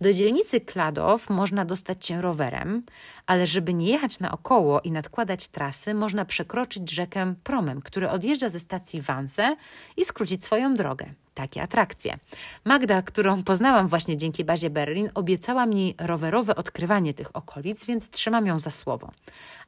Do 0.00 0.12
dzielnicy 0.12 0.60
Kladow 0.60 1.30
można 1.30 1.64
dostać 1.64 2.06
się 2.06 2.22
rowerem, 2.22 2.82
ale 3.26 3.46
żeby 3.46 3.74
nie 3.74 3.86
jechać 3.86 4.20
naokoło 4.20 4.80
i 4.80 4.90
nadkładać 4.90 5.48
trasy, 5.48 5.94
można 5.94 6.24
przekroczyć 6.24 6.90
rzekę 6.90 7.34
promem, 7.44 7.82
który 7.82 8.10
odjeżdża 8.10 8.48
ze 8.48 8.60
stacji 8.60 9.02
Wanse 9.02 9.56
i 9.96 10.04
skrócić 10.04 10.44
swoją 10.44 10.74
drogę. 10.74 11.06
Takie 11.34 11.62
atrakcje. 11.62 12.18
Magda, 12.64 13.02
którą 13.02 13.42
poznałam 13.42 13.88
właśnie 13.88 14.16
dzięki 14.16 14.44
bazie 14.44 14.70
Berlin, 14.70 15.10
obiecała 15.14 15.66
mi 15.66 15.94
rowerowe 15.98 16.56
odkrywanie 16.56 17.14
tych 17.14 17.36
okolic, 17.36 17.84
więc 17.84 18.10
trzymam 18.10 18.46
ją 18.46 18.58
za 18.58 18.70
słowo. 18.70 19.10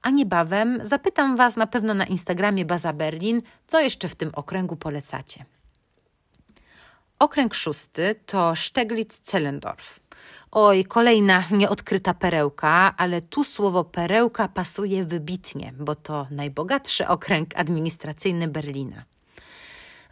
A 0.02 0.10
niebawem 0.10 0.78
zapytam 0.82 1.36
Was 1.36 1.56
na 1.56 1.66
pewno 1.66 1.94
na 1.94 2.04
Instagramie 2.04 2.64
Baza 2.64 2.92
Berlin, 2.92 3.42
co 3.66 3.80
jeszcze 3.80 4.08
w 4.08 4.14
tym 4.14 4.30
okręgu 4.34 4.76
polecacie. 4.76 5.44
Okręg 7.18 7.54
szósty 7.54 8.14
to 8.26 8.52
Steglitz-Zellendorf. 8.52 10.07
Oj, 10.50 10.84
kolejna 10.84 11.44
nieodkryta 11.50 12.14
perełka, 12.14 12.94
ale 12.96 13.22
tu 13.22 13.44
słowo 13.44 13.84
perełka 13.84 14.48
pasuje 14.48 15.04
wybitnie, 15.04 15.72
bo 15.78 15.94
to 15.94 16.26
najbogatszy 16.30 17.08
okręg 17.08 17.50
administracyjny 17.56 18.48
Berlina. 18.48 19.04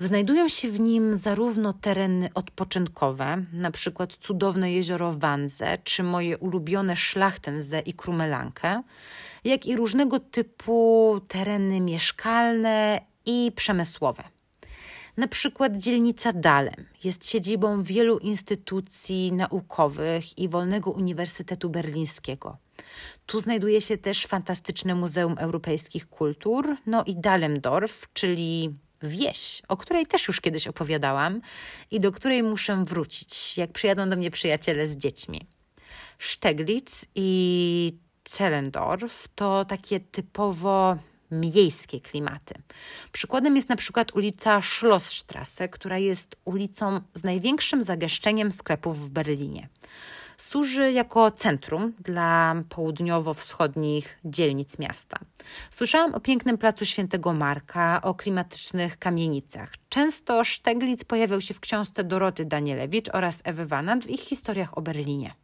Znajdują 0.01 0.49
się 0.49 0.70
w 0.70 0.81
nim 0.81 1.16
zarówno 1.16 1.72
tereny 1.72 2.29
odpoczynkowe, 2.35 3.44
na 3.53 3.70
przykład 3.70 4.12
cudowne 4.12 4.72
jezioro 4.72 5.12
Wanze, 5.12 5.79
czy 5.85 6.03
moje 6.03 6.38
ulubione 6.38 6.96
Szlachtense 6.96 7.81
i 7.81 7.94
Krumelankę, 7.94 8.83
jak 9.44 9.66
i 9.66 9.77
różnego 9.77 10.20
typu 10.20 11.20
tereny 11.29 11.81
mieszkalne 11.81 13.01
i 13.27 13.53
przemysłowe. 13.57 14.36
Na 15.16 15.29
przykład 15.29 15.76
dzielnica 15.76 16.33
Dalem 16.33 16.87
jest 17.05 17.31
siedzibą 17.31 17.83
wielu 17.83 18.18
instytucji 18.18 19.33
naukowych 19.33 20.38
i 20.38 20.48
Wolnego 20.48 20.90
Uniwersytetu 20.90 21.70
Berlińskiego. 21.70 22.57
Tu 23.26 23.40
znajduje 23.40 23.81
się 23.81 23.98
też 23.98 24.26
fantastyczne 24.26 24.94
Muzeum 24.94 25.38
Europejskich 25.38 26.09
Kultur, 26.09 26.76
no 26.87 27.05
i 27.05 27.16
Dalemdorf, 27.16 28.09
czyli 28.12 28.74
wieś, 29.02 29.62
o 29.68 29.76
której 29.76 30.07
też 30.07 30.29
już 30.29 30.40
kiedyś 30.40 30.66
opowiadałam 30.66 31.40
i 31.90 32.00
do 32.00 32.12
której 32.12 32.42
muszę 32.42 32.85
wrócić, 32.85 33.59
jak 33.59 33.72
przyjadą 33.72 34.11
do 34.11 34.16
mnie 34.16 34.31
przyjaciele 34.31 34.87
z 34.88 34.96
dziećmi. 34.96 35.46
Steglitz 36.18 37.07
i 37.14 37.90
Zellendorf 38.29 39.29
to 39.35 39.64
takie 39.64 40.00
typowo 40.00 40.96
miejskie 41.31 42.01
klimaty. 42.01 42.55
Przykładem 43.12 43.57
jest 43.57 43.69
na 43.69 43.77
przykład 43.77 44.15
ulica 44.15 44.61
Schlossstrasse, 44.62 45.69
która 45.69 45.99
jest 45.99 46.37
ulicą 46.45 47.01
z 47.15 47.25
największym 47.25 47.83
zagęszczeniem 47.83 48.53
sklepów 48.53 49.01
w 49.01 49.11
Berlinie. 49.11 49.69
Służy 50.37 50.93
jako 50.93 51.31
centrum 51.31 51.93
dla 52.05 52.55
południowo-wschodnich 52.69 54.19
dzielnic 54.25 54.79
miasta. 54.79 55.19
Słyszałam 55.71 56.15
o 56.15 56.21
pięknym 56.21 56.59
placu 56.59 56.87
Świętego 56.87 57.33
Marka, 57.33 58.03
o 58.03 58.15
klimatycznych 58.15 58.99
kamienicach. 58.99 59.73
Często 59.89 60.45
Szteglic 60.45 61.05
pojawiał 61.05 61.41
się 61.41 61.55
w 61.55 61.61
książce 61.61 62.05
Doroty 62.05 62.45
Danielewicz 62.45 63.09
oraz 63.12 63.43
Ewy 63.45 63.67
Wanant 63.67 64.05
w 64.05 64.11
ich 64.11 64.21
historiach 64.21 64.79
o 64.79 64.83
Berlinie. 64.83 65.35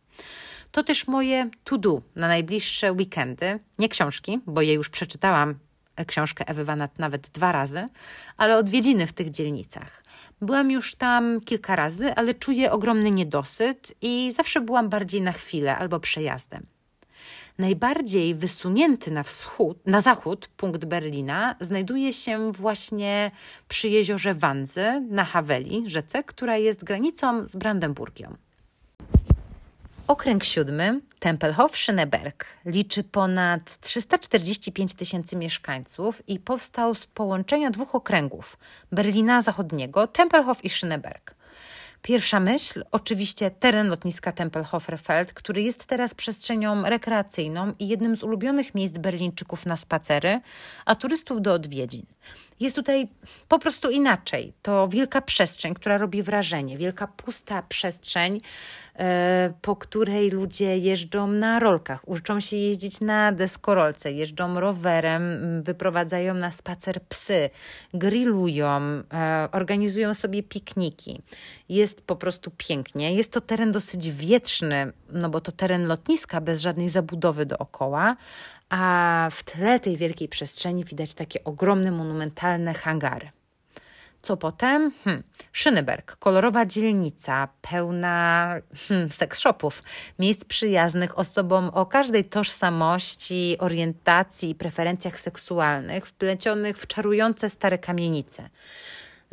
To 0.71 0.83
też 0.83 1.07
moje 1.07 1.51
to-do 1.65 2.03
na 2.17 2.29
najbliższe 2.29 2.93
weekendy. 2.93 3.61
Nie 3.79 3.89
książki, 3.89 4.41
bo 4.47 4.63
je 4.63 4.75
już 4.75 4.91
przeczytałam 4.91 5.55
książkę 6.05 6.49
Ewy 6.49 6.65
Wanat 6.65 6.99
nawet 6.99 7.29
dwa 7.29 7.53
razy, 7.53 7.89
ale 8.37 8.57
odwiedziny 8.57 9.07
w 9.07 9.13
tych 9.13 9.31
dzielnicach. 9.31 10.05
Byłam 10.41 10.71
już 10.71 10.95
tam 10.95 11.41
kilka 11.41 11.77
razy, 11.77 12.15
ale 12.15 12.35
czuję 12.35 12.73
ogromny 12.73 13.11
niedosyt 13.11 13.95
i 14.03 14.31
zawsze 14.33 14.61
byłam 14.61 14.89
bardziej 14.89 15.23
na 15.23 15.33
chwilę 15.33 15.77
albo 15.77 16.01
przejazdem. 16.01 16.67
Najbardziej 17.59 18.35
wysunięty 18.35 19.11
na 19.11 19.23
wschód, 19.23 19.87
na 19.87 20.01
zachód 20.01 20.49
punkt 20.57 20.85
Berlina 20.85 21.57
znajduje 21.61 22.13
się 22.13 22.53
właśnie 22.53 23.31
przy 23.69 23.89
jeziorze 23.89 24.35
Wanzy 24.35 25.07
na 25.11 25.25
Haweli, 25.25 25.91
rzece, 25.91 26.25
która 26.25 26.57
jest 26.57 26.85
granicą 26.85 27.45
z 27.45 27.57
Brandenburgią. 27.57 28.37
Okręg 30.13 30.45
siódmy, 30.45 31.01
Tempelhof-Schöneberg, 31.21 32.45
liczy 32.65 33.05
ponad 33.05 33.81
345 33.81 34.95
tysięcy 34.95 35.37
mieszkańców 35.37 36.23
i 36.29 36.39
powstał 36.39 36.95
z 36.95 37.07
połączenia 37.07 37.71
dwóch 37.71 37.95
okręgów 37.95 38.59
Berlina 38.93 39.43
Zachodniego, 39.43 40.07
Tempelhof 40.07 40.65
i 40.65 40.69
Schöneberg. 40.69 41.35
Pierwsza 42.03 42.41
myśl, 42.41 42.85
oczywiście 42.91 43.51
teren 43.51 43.89
lotniska 43.89 44.33
Tempelhoferfeld, 44.33 45.33
który 45.33 45.63
jest 45.63 45.85
teraz 45.85 46.15
przestrzenią 46.15 46.83
rekreacyjną 46.83 47.73
i 47.79 47.89
jednym 47.89 48.17
z 48.17 48.23
ulubionych 48.23 48.75
miejsc 48.75 48.99
Berlińczyków 48.99 49.67
na 49.67 49.77
spacery, 49.77 50.41
a 50.85 50.95
turystów 50.95 51.43
do 51.43 51.53
odwiedzin. 51.53 52.07
Jest 52.61 52.77
tutaj 52.77 53.09
po 53.49 53.59
prostu 53.59 53.91
inaczej. 53.91 54.53
To 54.63 54.89
wielka 54.89 55.21
przestrzeń, 55.21 55.75
która 55.75 55.99
robi 55.99 56.23
wrażenie, 56.23 56.79
wielka 56.79 57.07
pusta 57.07 57.63
przestrzeń, 57.63 58.41
po 59.63 59.77
której 59.77 60.31
ludzie 60.31 60.79
jeżdżą 60.79 61.27
na 61.27 61.59
rolkach, 61.61 62.09
uczą 62.09 62.41
się 62.41 62.57
jeździć 62.57 63.01
na 63.01 63.33
deskorolce, 63.33 64.13
jeżdżą 64.13 64.61
rowerem, 64.61 65.23
wyprowadzają 65.63 66.35
na 66.35 66.51
spacer 66.51 67.03
psy, 67.09 67.51
grillują, 67.95 68.69
e, 68.71 69.49
organizują 69.53 70.15
sobie 70.15 70.43
pikniki. 70.43 71.23
Jest 71.69 72.07
po 72.07 72.17
prostu 72.17 72.51
pięknie. 72.57 73.15
Jest 73.15 73.33
to 73.33 73.41
teren 73.41 73.73
dosyć 73.73 74.11
wietrzny, 74.11 74.93
no 75.13 75.29
bo 75.29 75.41
to 75.41 75.53
teren 75.53 75.87
lotniska 75.87 76.41
bez 76.41 76.61
żadnej 76.61 76.89
zabudowy 76.89 77.47
dookoła, 77.47 78.17
a 78.69 79.29
w 79.33 79.43
tle 79.43 79.81
tej 79.81 79.97
wielkiej 79.97 80.29
przestrzeni 80.29 80.85
widać 80.85 81.15
takie 81.15 81.45
ogromne, 81.45 81.91
monumentalne 81.91 82.75
hangary. 82.75 83.29
Co 84.23 84.37
potem? 84.37 84.93
Hm. 85.05 85.23
Kolorowa 86.19 86.67
dzielnica, 86.67 87.49
pełna 87.71 88.55
hmm, 88.89 89.13
seks 89.13 89.39
shopów, 89.39 89.83
miejsc 90.19 90.45
przyjaznych 90.45 91.19
osobom 91.19 91.69
o 91.69 91.87
każdej 91.87 92.25
tożsamości, 92.25 93.57
orientacji 93.59 94.51
i 94.51 94.55
preferencjach 94.55 95.21
seksualnych, 95.21 96.07
wplecionych 96.07 96.79
w 96.79 96.87
czarujące 96.87 97.51
stare 97.51 97.79
kamienice. 97.79 98.49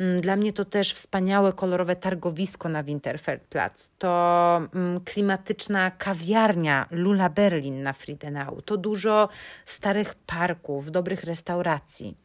Mm, 0.00 0.20
dla 0.20 0.36
mnie 0.36 0.52
to 0.52 0.64
też 0.64 0.92
wspaniałe, 0.92 1.52
kolorowe 1.52 1.96
targowisko 1.96 2.68
na 2.68 2.82
Winterfeldplatz. 2.82 3.88
To 3.98 4.56
mm, 4.74 5.00
klimatyczna 5.00 5.90
kawiarnia 5.90 6.86
Lula 6.90 7.28
Berlin 7.28 7.82
na 7.82 7.92
Friedenau. 7.92 8.62
To 8.62 8.76
dużo 8.76 9.28
starych 9.66 10.14
parków, 10.14 10.90
dobrych 10.90 11.24
restauracji. 11.24 12.16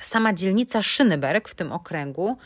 Sama 0.00 0.32
dzielnica 0.32 0.80
Schöneberg 0.82 1.48
w 1.48 1.54
tym 1.54 1.72
okręgu 1.72 2.36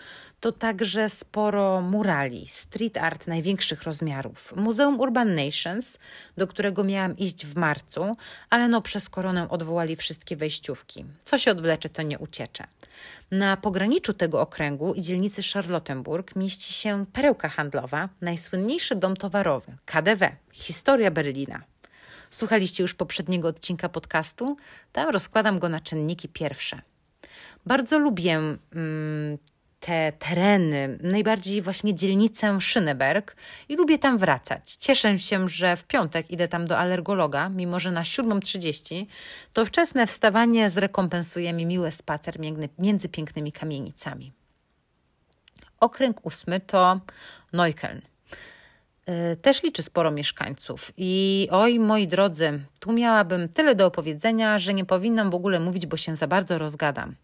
to 0.41 0.53
także 0.53 1.09
sporo 1.09 1.81
murali, 1.81 2.49
street 2.49 2.97
art 2.97 3.27
największych 3.27 3.83
rozmiarów. 3.83 4.55
Muzeum 4.57 5.01
Urban 5.01 5.35
Nations, 5.35 5.99
do 6.37 6.47
którego 6.47 6.85
miałam 6.85 7.17
iść 7.17 7.47
w 7.47 7.57
marcu, 7.57 8.17
ale 8.51 8.69
no 8.69 8.83
przez 8.83 9.09
koronę 9.09 9.49
odwołali 9.49 9.97
wszystkie 9.97 10.37
wejściówki. 10.37 11.05
Co 11.25 11.39
się 11.39 11.51
odwlecze, 11.51 11.89
to 11.89 12.03
nie 12.03 12.19
uciecze. 12.19 12.67
Na 13.31 13.57
pograniczu 13.57 14.13
tego 14.13 14.41
okręgu 14.41 14.95
i 14.95 15.03
dzielnicy 15.03 15.43
Charlottenburg 15.55 16.37
mieści 16.37 16.73
się 16.73 17.07
perełka 17.13 17.49
handlowa, 17.49 18.09
najsłynniejszy 18.21 18.95
dom 18.95 19.17
towarowy 19.17 19.77
KDW, 19.85 20.29
historia 20.53 21.11
Berlina. 21.11 21.63
Słuchaliście 22.31 22.83
już 22.83 22.95
poprzedniego 22.95 23.49
odcinka 23.49 23.89
podcastu? 23.89 24.57
Tam 24.93 25.09
rozkładam 25.09 25.59
go 25.59 25.69
na 25.69 25.81
czynniki 25.81 26.29
pierwsze. 26.29 26.83
Bardzo 27.67 27.99
lubię 27.99 28.35
mm, 28.35 29.39
te 29.81 30.13
tereny, 30.13 30.99
najbardziej 31.03 31.63
właśnie 31.63 31.95
dzielnicę 31.95 32.61
Schöneberg 32.61 33.37
i 33.69 33.77
lubię 33.77 33.99
tam 33.99 34.19
wracać. 34.19 34.77
Cieszę 34.77 35.19
się, 35.19 35.49
że 35.49 35.77
w 35.77 35.85
piątek 35.85 36.31
idę 36.31 36.49
tam 36.49 36.67
do 36.67 36.79
alergologa, 36.79 37.49
mimo 37.49 37.81
że 37.81 37.91
na 37.91 38.03
7.30 38.03 39.07
to 39.53 39.65
wczesne 39.65 40.07
wstawanie 40.07 40.71
zrekompensuje 40.71 41.53
mi 41.53 41.67
miły 41.67 41.93
spacer 41.93 42.35
między 42.79 43.09
pięknymi 43.09 43.53
kamienicami. 43.53 44.33
Okręg 45.81 46.27
ósmy 46.27 46.61
to 46.61 47.01
Neukölln. 47.53 48.16
Y, 49.09 49.37
też 49.37 49.63
liczy 49.63 49.83
sporo 49.83 50.11
mieszkańców. 50.11 50.93
I 50.97 51.49
oj, 51.51 51.79
moi 51.79 52.09
drodzy, 52.09 52.61
tu 52.81 52.93
miałabym 52.93 53.49
tyle 53.49 53.75
do 53.75 53.87
opowiedzenia, 53.87 54.59
że 54.59 54.75
nie 54.75 54.85
powinnam 54.85 55.31
w 55.31 55.35
ogóle 55.35 55.61
mówić, 55.61 55.87
bo 55.87 55.97
się 55.97 56.17
za 56.17 56.27
bardzo 56.27 56.59
rozgadam. 56.59 57.15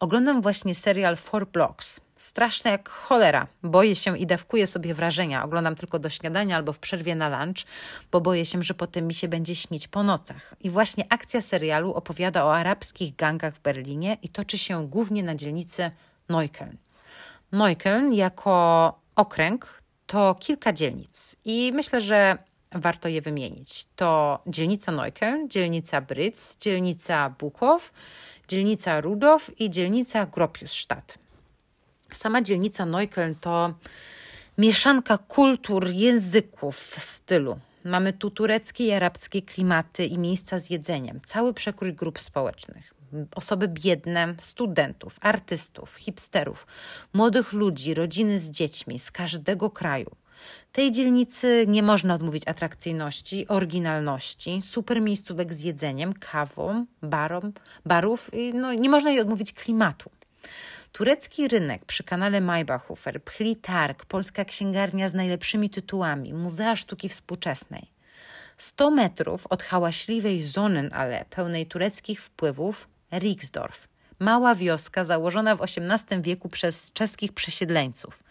Oglądam 0.00 0.42
właśnie 0.42 0.74
serial 0.74 1.16
Four 1.16 1.48
Blocks. 1.48 2.00
Straszne 2.16 2.70
jak 2.70 2.88
cholera. 2.88 3.46
Boję 3.62 3.94
się 3.94 4.18
i 4.18 4.26
dawkuję 4.26 4.66
sobie 4.66 4.94
wrażenia. 4.94 5.44
Oglądam 5.44 5.74
tylko 5.74 5.98
do 5.98 6.10
śniadania 6.10 6.56
albo 6.56 6.72
w 6.72 6.78
przerwie 6.78 7.14
na 7.14 7.28
lunch, 7.28 7.66
bo 8.10 8.20
boję 8.20 8.44
się, 8.44 8.62
że 8.62 8.74
potem 8.74 9.06
mi 9.06 9.14
się 9.14 9.28
będzie 9.28 9.54
śnić 9.54 9.88
po 9.88 10.02
nocach. 10.02 10.54
I 10.60 10.70
właśnie 10.70 11.04
akcja 11.08 11.40
serialu 11.40 11.94
opowiada 11.94 12.44
o 12.44 12.54
arabskich 12.54 13.16
gangach 13.16 13.54
w 13.54 13.60
Berlinie 13.60 14.16
i 14.22 14.28
toczy 14.28 14.58
się 14.58 14.88
głównie 14.88 15.22
na 15.22 15.34
dzielnicy 15.34 15.90
Neukölln. 16.28 16.76
Neukölln 17.52 18.12
jako 18.12 18.98
okręg 19.16 19.77
to 20.08 20.36
kilka 20.40 20.72
dzielnic 20.72 21.36
i 21.44 21.72
myślę, 21.74 22.00
że 22.00 22.38
warto 22.72 23.08
je 23.08 23.20
wymienić. 23.20 23.86
To 23.96 24.38
dzielnica 24.46 24.92
Neukölln, 24.92 25.48
dzielnica 25.48 26.00
Bryc, 26.00 26.56
dzielnica 26.60 27.30
Bukow, 27.30 27.92
dzielnica 28.48 29.00
Rudow 29.00 29.50
i 29.60 29.70
dzielnica 29.70 30.26
Gropiusstadt. 30.26 31.18
Sama 32.12 32.42
dzielnica 32.42 32.86
Neukölln 32.86 33.34
to 33.34 33.74
mieszanka 34.58 35.18
kultur, 35.18 35.88
języków, 35.88 36.76
stylu. 36.98 37.58
Mamy 37.84 38.12
tu 38.12 38.30
tureckie 38.30 38.86
i 38.86 38.92
arabskie 38.92 39.42
klimaty 39.42 40.06
i 40.06 40.18
miejsca 40.18 40.58
z 40.58 40.70
jedzeniem, 40.70 41.20
cały 41.26 41.54
przekrój 41.54 41.94
grup 41.94 42.20
społecznych. 42.20 42.97
Osoby 43.34 43.68
biedne, 43.68 44.34
studentów, 44.40 45.16
artystów, 45.20 45.94
hipsterów, 45.94 46.66
młodych 47.12 47.52
ludzi, 47.52 47.94
rodziny 47.94 48.38
z 48.38 48.50
dziećmi 48.50 48.98
z 48.98 49.10
każdego 49.10 49.70
kraju. 49.70 50.10
Tej 50.72 50.90
dzielnicy 50.90 51.64
nie 51.68 51.82
można 51.82 52.14
odmówić 52.14 52.48
atrakcyjności, 52.48 53.48
oryginalności, 53.48 54.62
super 54.62 55.00
miejscówek 55.00 55.54
z 55.54 55.62
jedzeniem, 55.62 56.12
kawą, 56.12 56.86
barom, 57.02 57.52
barów 57.86 58.30
no, 58.54 58.72
nie 58.72 58.88
można 58.88 59.10
jej 59.10 59.20
odmówić 59.20 59.52
klimatu. 59.52 60.10
Turecki 60.92 61.48
rynek 61.48 61.84
przy 61.84 62.04
kanale 62.04 62.40
Maybachofer, 62.40 63.22
Pchli 63.24 63.56
Targ, 63.56 64.04
polska 64.04 64.44
księgarnia 64.44 65.08
z 65.08 65.14
najlepszymi 65.14 65.70
tytułami, 65.70 66.34
Muzea 66.34 66.76
Sztuki 66.76 67.08
Współczesnej. 67.08 67.90
100 68.58 68.90
metrów 68.90 69.46
od 69.46 69.62
hałaśliwej 69.62 70.42
Sonnenallee, 70.42 71.24
pełnej 71.30 71.66
tureckich 71.66 72.22
wpływów, 72.22 72.88
Rixdorf. 73.12 73.88
Mała 74.18 74.54
wioska 74.54 75.04
założona 75.04 75.56
w 75.56 75.62
XVIII 75.62 76.22
wieku 76.22 76.48
przez 76.48 76.92
czeskich 76.92 77.32
przesiedleńców. 77.32 78.22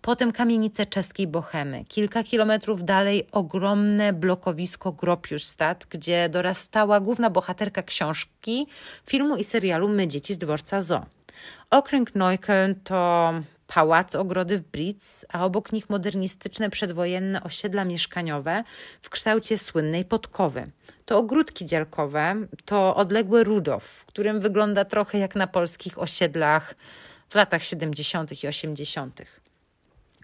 Potem 0.00 0.32
kamienice 0.32 0.86
czeskiej 0.86 1.26
Bohemy. 1.26 1.84
Kilka 1.84 2.22
kilometrów 2.22 2.84
dalej 2.84 3.26
ogromne 3.32 4.12
blokowisko 4.12 4.92
Gropiusstadt, 4.92 5.86
gdzie 5.86 6.28
dorastała 6.28 7.00
główna 7.00 7.30
bohaterka 7.30 7.82
książki, 7.82 8.66
filmu 9.06 9.36
i 9.36 9.44
serialu 9.44 9.88
My 9.88 10.08
dzieci 10.08 10.34
z 10.34 10.38
dworca 10.38 10.82
Zoo. 10.82 11.06
Okręg 11.70 12.14
Neukölln 12.14 12.74
to 12.84 13.32
pałac, 13.66 14.14
ogrody 14.14 14.58
w 14.58 14.62
Britz, 14.62 15.26
a 15.28 15.44
obok 15.44 15.72
nich 15.72 15.90
modernistyczne 15.90 16.70
przedwojenne 16.70 17.42
osiedla 17.42 17.84
mieszkaniowe 17.84 18.64
w 19.02 19.10
kształcie 19.10 19.58
słynnej 19.58 20.04
podkowy. 20.04 20.66
To 21.06 21.18
ogródki 21.18 21.66
działkowe, 21.66 22.34
to 22.64 22.96
odległy 22.96 23.44
Rudow, 23.44 23.84
w 23.84 24.06
którym 24.06 24.40
wygląda 24.40 24.84
trochę 24.84 25.18
jak 25.18 25.34
na 25.34 25.46
polskich 25.46 25.98
osiedlach 25.98 26.74
w 27.28 27.34
latach 27.34 27.64
70. 27.64 28.44
i 28.44 28.48
80. 28.48 29.22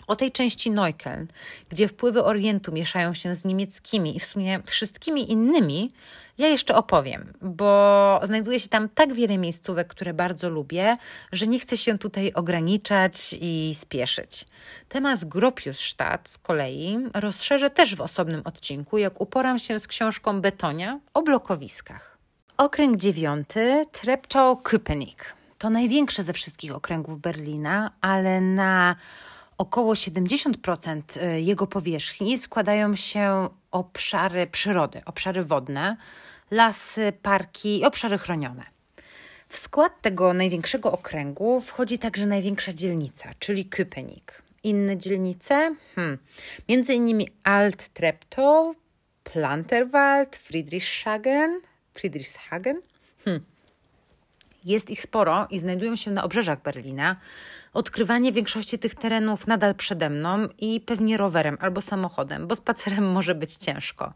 O 0.07 0.17
tej 0.17 0.33
części 0.33 0.71
Neukölln, 0.71 1.27
gdzie 1.69 1.89
wpływy 1.89 2.25
Orientu 2.25 2.73
mieszają 2.73 3.15
się 3.15 3.35
z 3.35 3.45
niemieckimi 3.45 4.17
i 4.17 4.21
w 4.21 4.25
sumie 4.25 4.61
wszystkimi 4.67 5.33
innymi, 5.33 5.93
ja 6.39 6.49
jeszcze 6.49 6.75
opowiem, 6.75 7.33
bo 7.43 8.21
znajduje 8.25 8.61
się 8.61 8.69
tam 8.69 8.89
tak 8.89 9.13
wiele 9.13 9.39
miejscówek, 9.39 9.89
które 9.89 10.15
bardzo 10.15 10.51
lubię, 10.51 10.97
że 11.33 11.47
nie 11.47 11.59
chcę 11.59 11.77
się 11.77 11.99
tutaj 11.99 12.33
ograniczać 12.33 13.37
i 13.41 13.75
spieszyć. 13.75 14.47
Temat 14.89 15.25
Gropiusstadt 15.25 16.29
z 16.29 16.39
kolei 16.39 16.99
rozszerzę 17.15 17.71
też 17.71 17.95
w 17.95 18.01
osobnym 18.01 18.43
odcinku, 18.45 18.99
jak 18.99 19.21
uporam 19.21 19.59
się 19.59 19.79
z 19.79 19.87
książką 19.87 20.41
Betonia 20.41 21.01
o 21.15 21.23
blokowiskach. 21.23 22.19
Okręg 22.57 22.97
dziewiąty 22.97 23.85
Treptow-Köpenick. 23.93 25.17
To 25.59 25.71
największy 25.71 26.23
ze 26.23 26.33
wszystkich 26.33 26.75
okręgów 26.75 27.21
Berlina, 27.21 27.91
ale 28.01 28.41
na 28.41 28.97
około 29.63 29.95
70% 29.95 31.03
y, 31.23 31.41
jego 31.41 31.67
powierzchni 31.67 32.39
składają 32.39 32.97
się 32.97 33.49
obszary 33.71 34.47
przyrody, 34.47 35.01
obszary 35.05 35.43
wodne, 35.43 35.97
lasy, 36.51 37.13
parki 37.23 37.81
i 37.81 37.85
obszary 37.85 38.19
chronione. 38.19 38.65
W 39.49 39.57
skład 39.57 40.01
tego 40.01 40.33
największego 40.33 40.93
okręgu 40.93 41.61
wchodzi 41.61 41.99
także 41.99 42.27
największa 42.27 42.73
dzielnica, 42.73 43.31
czyli 43.39 43.67
Köpenick. 43.67 44.43
Inne 44.63 44.97
dzielnice? 44.97 45.75
Hmm. 45.95 46.19
Między 46.69 46.95
innymi 46.95 47.29
Alt-Treptow, 47.45 48.77
Planterwald, 49.25 50.37
Friedrichshagen, 50.37 51.61
Friedrichshagen. 51.95 52.81
Hmm. 53.25 53.45
Jest 54.65 54.91
ich 54.91 55.03
sporo 55.03 55.47
i 55.51 55.59
znajdują 55.59 55.97
się 55.97 56.11
na 56.11 56.25
obrzeżach 56.25 56.63
Berlina. 56.63 57.17
Odkrywanie 57.75 58.33
większości 58.33 58.79
tych 58.79 58.95
terenów 58.95 59.47
nadal 59.47 59.75
przede 59.75 60.11
mną 60.11 60.49
i 60.59 60.81
pewnie 60.81 61.17
rowerem 61.17 61.59
albo 61.61 61.81
samochodem, 61.81 62.47
bo 62.47 62.57
spacerem 62.57 63.13
może 63.17 63.35
być 63.35 63.57
ciężko. 63.57 64.13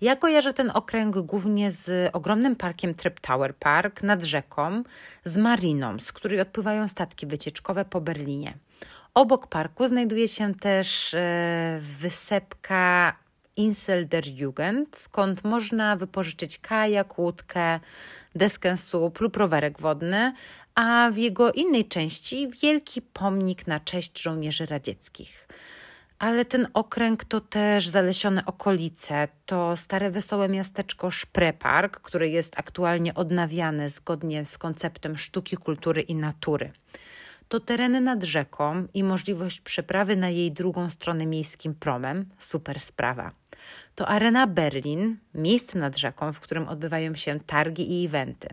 Ja 0.00 0.16
kojarzę 0.16 0.54
ten 0.54 0.70
okręg 0.74 1.18
głównie 1.18 1.70
z 1.70 2.10
ogromnym 2.12 2.56
parkiem 2.56 2.94
Trip 2.94 3.20
Tower 3.20 3.54
Park 3.56 4.02
nad 4.02 4.22
rzeką, 4.22 4.82
z 5.24 5.36
mariną, 5.36 5.98
z 5.98 6.12
której 6.12 6.40
odpływają 6.40 6.88
statki 6.88 7.26
wycieczkowe 7.26 7.84
po 7.84 8.00
Berlinie. 8.00 8.54
Obok 9.14 9.46
parku 9.46 9.88
znajduje 9.88 10.28
się 10.28 10.54
też 10.54 11.14
e, 11.14 11.80
wysepka 11.98 13.16
Insel 13.58 14.08
der 14.08 14.26
Jugend, 14.26 14.96
skąd 14.96 15.44
można 15.44 15.96
wypożyczyć 15.96 16.58
kajak, 16.58 17.18
łódkę, 17.18 17.80
deskę 18.34 18.76
słup 18.76 19.20
lub 19.20 19.36
rowerek 19.36 19.80
wodny, 19.80 20.32
a 20.74 21.10
w 21.12 21.16
jego 21.16 21.52
innej 21.52 21.84
części 21.84 22.48
wielki 22.62 23.02
pomnik 23.02 23.66
na 23.66 23.80
cześć 23.80 24.22
żołnierzy 24.22 24.66
radzieckich. 24.66 25.48
Ale 26.18 26.44
ten 26.44 26.68
okręg 26.74 27.24
to 27.24 27.40
też 27.40 27.88
zalesione 27.88 28.46
okolice, 28.46 29.28
to 29.46 29.76
stare 29.76 30.10
wesołe 30.10 30.48
miasteczko 30.48 31.10
Szprepark, 31.10 32.00
które 32.00 32.28
jest 32.28 32.58
aktualnie 32.58 33.14
odnawiane 33.14 33.88
zgodnie 33.88 34.44
z 34.44 34.58
konceptem 34.58 35.16
sztuki, 35.16 35.56
kultury 35.56 36.02
i 36.02 36.14
natury 36.14 36.72
to 37.48 37.60
tereny 37.60 38.00
nad 38.00 38.24
rzeką 38.24 38.86
i 38.94 39.04
możliwość 39.04 39.60
przeprawy 39.60 40.16
na 40.16 40.28
jej 40.28 40.52
drugą 40.52 40.90
stronę 40.90 41.26
miejskim 41.26 41.74
promem 41.74 42.26
super 42.38 42.80
sprawa. 42.80 43.32
To 43.94 44.08
Arena 44.08 44.46
Berlin, 44.46 45.16
miejsce 45.34 45.78
nad 45.78 45.96
rzeką, 45.98 46.32
w 46.32 46.40
którym 46.40 46.68
odbywają 46.68 47.14
się 47.14 47.40
targi 47.40 48.02
i 48.02 48.06
eventy. 48.06 48.48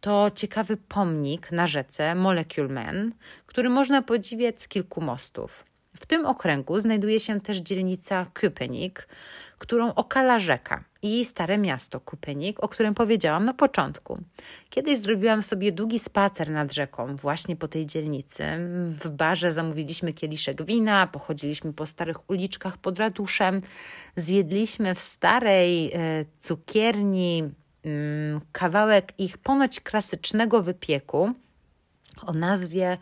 To 0.00 0.30
ciekawy 0.34 0.76
pomnik 0.76 1.52
na 1.52 1.66
rzece 1.66 2.14
Molecule 2.14 2.68
Man, 2.68 3.12
który 3.46 3.68
można 3.68 4.02
podziwiać 4.02 4.62
z 4.62 4.68
kilku 4.68 5.00
mostów. 5.00 5.64
W 5.96 6.06
tym 6.06 6.26
okręgu 6.26 6.80
znajduje 6.80 7.20
się 7.20 7.40
też 7.40 7.58
dzielnica 7.58 8.26
Köpenick, 8.34 9.06
którą 9.58 9.94
okala 9.94 10.38
rzeka 10.38 10.84
i 11.02 11.24
stare 11.24 11.58
miasto 11.58 12.00
Kupenik, 12.00 12.64
o 12.64 12.68
którym 12.68 12.94
powiedziałam 12.94 13.44
na 13.44 13.54
początku. 13.54 14.18
Kiedyś 14.70 14.98
zrobiłam 14.98 15.42
sobie 15.42 15.72
długi 15.72 15.98
spacer 15.98 16.50
nad 16.50 16.72
rzeką, 16.72 17.16
właśnie 17.16 17.56
po 17.56 17.68
tej 17.68 17.86
dzielnicy. 17.86 18.44
W 19.00 19.10
barze 19.10 19.52
zamówiliśmy 19.52 20.12
kieliszek 20.12 20.64
wina, 20.64 21.06
pochodziliśmy 21.06 21.72
po 21.72 21.86
starych 21.86 22.30
uliczkach 22.30 22.76
pod 22.76 22.98
ratuszem, 22.98 23.62
zjedliśmy 24.16 24.94
w 24.94 25.00
starej 25.00 25.92
e, 25.92 26.24
cukierni 26.40 27.50
mm, 27.84 28.40
kawałek 28.52 29.12
ich 29.18 29.38
ponoć 29.38 29.80
klasycznego 29.80 30.62
wypieku 30.62 31.32
o 32.26 32.32
nazwie 32.32 32.98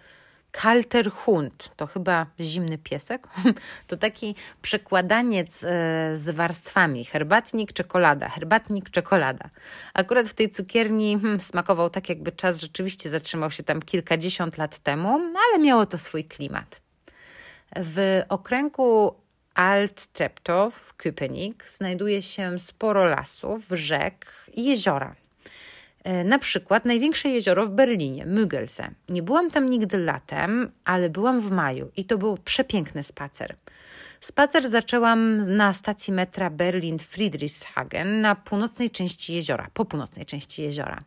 Kalter 0.53 1.11
Hund, 1.11 1.77
to 1.77 1.87
chyba 1.87 2.27
zimny 2.41 2.79
piesek, 2.79 3.29
to 3.89 3.97
taki 3.97 4.35
przekładaniec 4.63 5.65
e, 5.65 5.69
z 6.17 6.31
warstwami, 6.31 7.05
herbatnik, 7.05 7.73
czekolada, 7.73 8.29
herbatnik, 8.29 8.91
czekolada. 8.91 9.51
Akurat 9.95 10.29
w 10.29 10.35
tej 10.35 10.51
cukierni 10.51 11.19
hmm, 11.21 11.41
smakował 11.41 11.91
tak, 11.91 12.09
jakby 12.09 12.33
czas 12.33 12.61
rzeczywiście 12.61 13.11
zatrzymał 13.11 13.51
się 13.51 13.63
tam 13.63 13.83
kilkadziesiąt 13.83 14.59
lat 14.59 14.79
temu, 14.79 15.19
no 15.19 15.41
ale 15.49 15.63
miało 15.63 15.87
to 15.87 15.99
swój 15.99 16.25
klimat. 16.25 16.81
W 17.77 18.23
okręgu 18.29 19.15
Alt-Treptow, 19.55 20.95
Köpenick, 20.97 21.65
znajduje 21.67 22.23
się 22.23 22.59
sporo 22.59 23.05
lasów, 23.05 23.67
rzek 23.71 24.27
i 24.55 24.65
jeziora. 24.65 25.22
E, 26.05 26.25
na 26.25 26.39
przykład 26.39 26.85
największe 26.85 27.29
jezioro 27.29 27.67
w 27.67 27.71
Berlinie, 27.71 28.27
Müggelsee. 28.27 28.91
Nie 29.09 29.23
byłam 29.23 29.51
tam 29.51 29.71
nigdy 29.71 29.99
latem, 29.99 30.71
ale 30.85 31.11
byłam 31.11 31.41
w 31.41 31.51
maju 31.51 31.91
i 31.97 32.05
to 32.05 32.19
był 32.19 32.39
przepiękny 32.45 33.03
spacer. 33.03 33.57
Spacer 34.21 34.69
zaczęłam 34.69 35.37
na 35.57 35.73
stacji 35.73 36.13
metra 36.13 36.51
Berlin-Friedrichshagen 36.51 38.21
na 38.21 38.35
północnej 38.35 38.91
części 38.91 39.35
jeziora, 39.35 39.67
po 39.75 39.85
północnej 39.85 40.27
części 40.27 40.63
jeziora. 40.63 40.99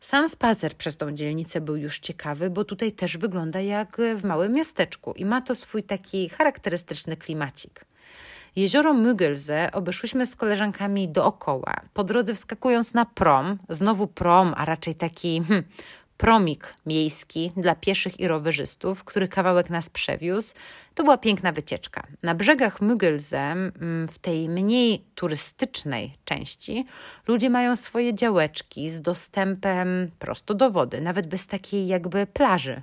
Sam 0.00 0.28
spacer 0.28 0.74
przez 0.74 0.96
tą 0.96 1.12
dzielnicę 1.12 1.60
był 1.60 1.76
już 1.76 1.98
ciekawy, 1.98 2.50
bo 2.50 2.64
tutaj 2.64 2.92
też 2.92 3.16
wygląda 3.16 3.60
jak 3.60 3.96
w 4.16 4.24
małym 4.24 4.52
miasteczku 4.52 5.12
i 5.12 5.24
ma 5.24 5.40
to 5.40 5.54
swój 5.54 5.82
taki 5.82 6.28
charakterystyczny 6.28 7.16
klimacik. 7.16 7.84
Jezioro 8.56 8.94
Müggelsee 8.94 9.70
obeszłyśmy 9.72 10.26
z 10.26 10.36
koleżankami 10.36 11.08
dookoła, 11.08 11.74
po 11.94 12.04
drodze 12.04 12.34
wskakując 12.34 12.94
na 12.94 13.04
prom, 13.04 13.58
znowu 13.68 14.06
prom, 14.06 14.54
a 14.56 14.64
raczej 14.64 14.94
taki 14.94 15.42
hmm, 15.42 15.64
promik 16.16 16.74
miejski 16.86 17.52
dla 17.56 17.74
pieszych 17.74 18.20
i 18.20 18.28
rowerzystów, 18.28 19.04
który 19.04 19.28
kawałek 19.28 19.70
nas 19.70 19.90
przewiózł. 19.90 20.54
To 20.94 21.02
była 21.02 21.18
piękna 21.18 21.52
wycieczka. 21.52 22.02
Na 22.22 22.34
brzegach 22.34 22.80
Müggelsee, 22.80 23.52
mm, 23.52 24.08
w 24.08 24.18
tej 24.18 24.48
mniej 24.48 25.04
turystycznej 25.14 26.16
części, 26.24 26.86
ludzie 27.28 27.50
mają 27.50 27.76
swoje 27.76 28.14
działeczki 28.14 28.90
z 28.90 29.00
dostępem 29.00 30.10
prosto 30.18 30.54
do 30.54 30.70
wody, 30.70 31.00
nawet 31.00 31.26
bez 31.26 31.46
takiej 31.46 31.86
jakby 31.86 32.26
plaży. 32.26 32.82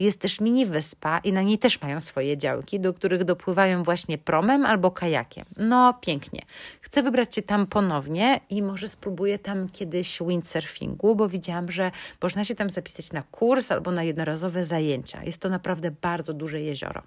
Jest 0.00 0.20
też 0.20 0.40
mini 0.40 0.66
wyspa 0.66 1.18
i 1.18 1.32
na 1.32 1.42
niej 1.42 1.58
też 1.58 1.80
mają 1.80 2.00
swoje 2.00 2.38
działki, 2.38 2.80
do 2.80 2.94
których 2.94 3.24
dopływają 3.24 3.82
właśnie 3.82 4.18
promem 4.18 4.66
albo 4.66 4.90
kajakiem. 4.90 5.44
No 5.56 5.94
pięknie. 6.00 6.42
Chcę 6.80 7.02
wybrać 7.02 7.34
się 7.34 7.42
tam 7.42 7.66
ponownie 7.66 8.40
i 8.50 8.62
może 8.62 8.88
spróbuję 8.88 9.38
tam 9.38 9.68
kiedyś 9.68 10.18
windsurfingu, 10.28 11.16
bo 11.16 11.28
widziałam, 11.28 11.70
że 11.70 11.90
można 12.22 12.44
się 12.44 12.54
tam 12.54 12.70
zapisać 12.70 13.12
na 13.12 13.22
kurs 13.22 13.72
albo 13.72 13.90
na 13.90 14.02
jednorazowe 14.02 14.64
zajęcia. 14.64 15.24
Jest 15.24 15.40
to 15.40 15.48
naprawdę 15.48 15.90
bardzo 15.90 16.34
duże 16.34 16.60
jezioro. 16.60 17.02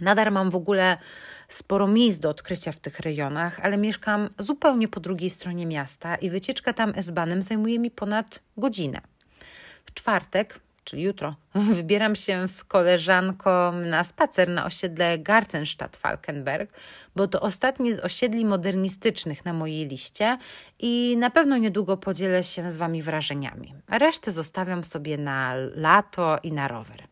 Nadal 0.00 0.32
mam 0.32 0.50
w 0.50 0.56
ogóle 0.56 0.98
sporo 1.48 1.88
miejsc 1.88 2.18
do 2.18 2.30
odkrycia 2.30 2.72
w 2.72 2.80
tych 2.80 3.00
rejonach, 3.00 3.60
ale 3.60 3.76
mieszkam 3.76 4.28
zupełnie 4.38 4.88
po 4.88 5.00
drugiej 5.00 5.30
stronie 5.30 5.66
miasta 5.66 6.16
i 6.16 6.30
wycieczka 6.30 6.72
tam 6.72 6.92
S-Banem 6.96 7.42
zajmuje 7.42 7.78
mi 7.78 7.90
ponad 7.90 8.42
godzinę. 8.56 9.00
W 9.84 9.94
czwartek 9.94 10.60
czyli 10.84 11.02
jutro, 11.02 11.34
wybieram 11.54 12.16
się 12.16 12.48
z 12.48 12.64
koleżanką 12.64 13.72
na 13.72 14.04
spacer 14.04 14.48
na 14.48 14.66
osiedle 14.66 15.18
Gartenstadt-Falkenberg, 15.18 16.66
bo 17.16 17.28
to 17.28 17.40
ostatnie 17.40 17.94
z 17.94 18.00
osiedli 18.00 18.44
modernistycznych 18.44 19.44
na 19.44 19.52
mojej 19.52 19.88
liście 19.88 20.38
i 20.78 21.16
na 21.18 21.30
pewno 21.30 21.56
niedługo 21.56 21.96
podzielę 21.96 22.42
się 22.42 22.70
z 22.70 22.76
Wami 22.76 23.02
wrażeniami. 23.02 23.74
Resztę 23.88 24.32
zostawiam 24.32 24.84
sobie 24.84 25.18
na 25.18 25.54
lato 25.74 26.38
i 26.42 26.52
na 26.52 26.68
rower. 26.68 27.02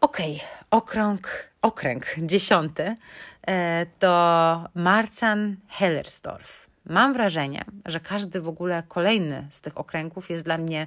Okej, 0.00 0.36
okay, 0.36 0.48
okrąg, 0.70 1.50
okręg 1.62 2.06
dziesiąty 2.18 2.96
e, 3.46 3.86
to 3.98 4.64
Marzahn-Hellersdorf. 4.76 6.73
Mam 6.86 7.12
wrażenie, 7.12 7.64
że 7.86 8.00
każdy 8.00 8.40
w 8.40 8.48
ogóle 8.48 8.82
kolejny 8.88 9.48
z 9.50 9.60
tych 9.60 9.78
okręgów 9.78 10.30
jest 10.30 10.44
dla 10.44 10.58
mnie 10.58 10.86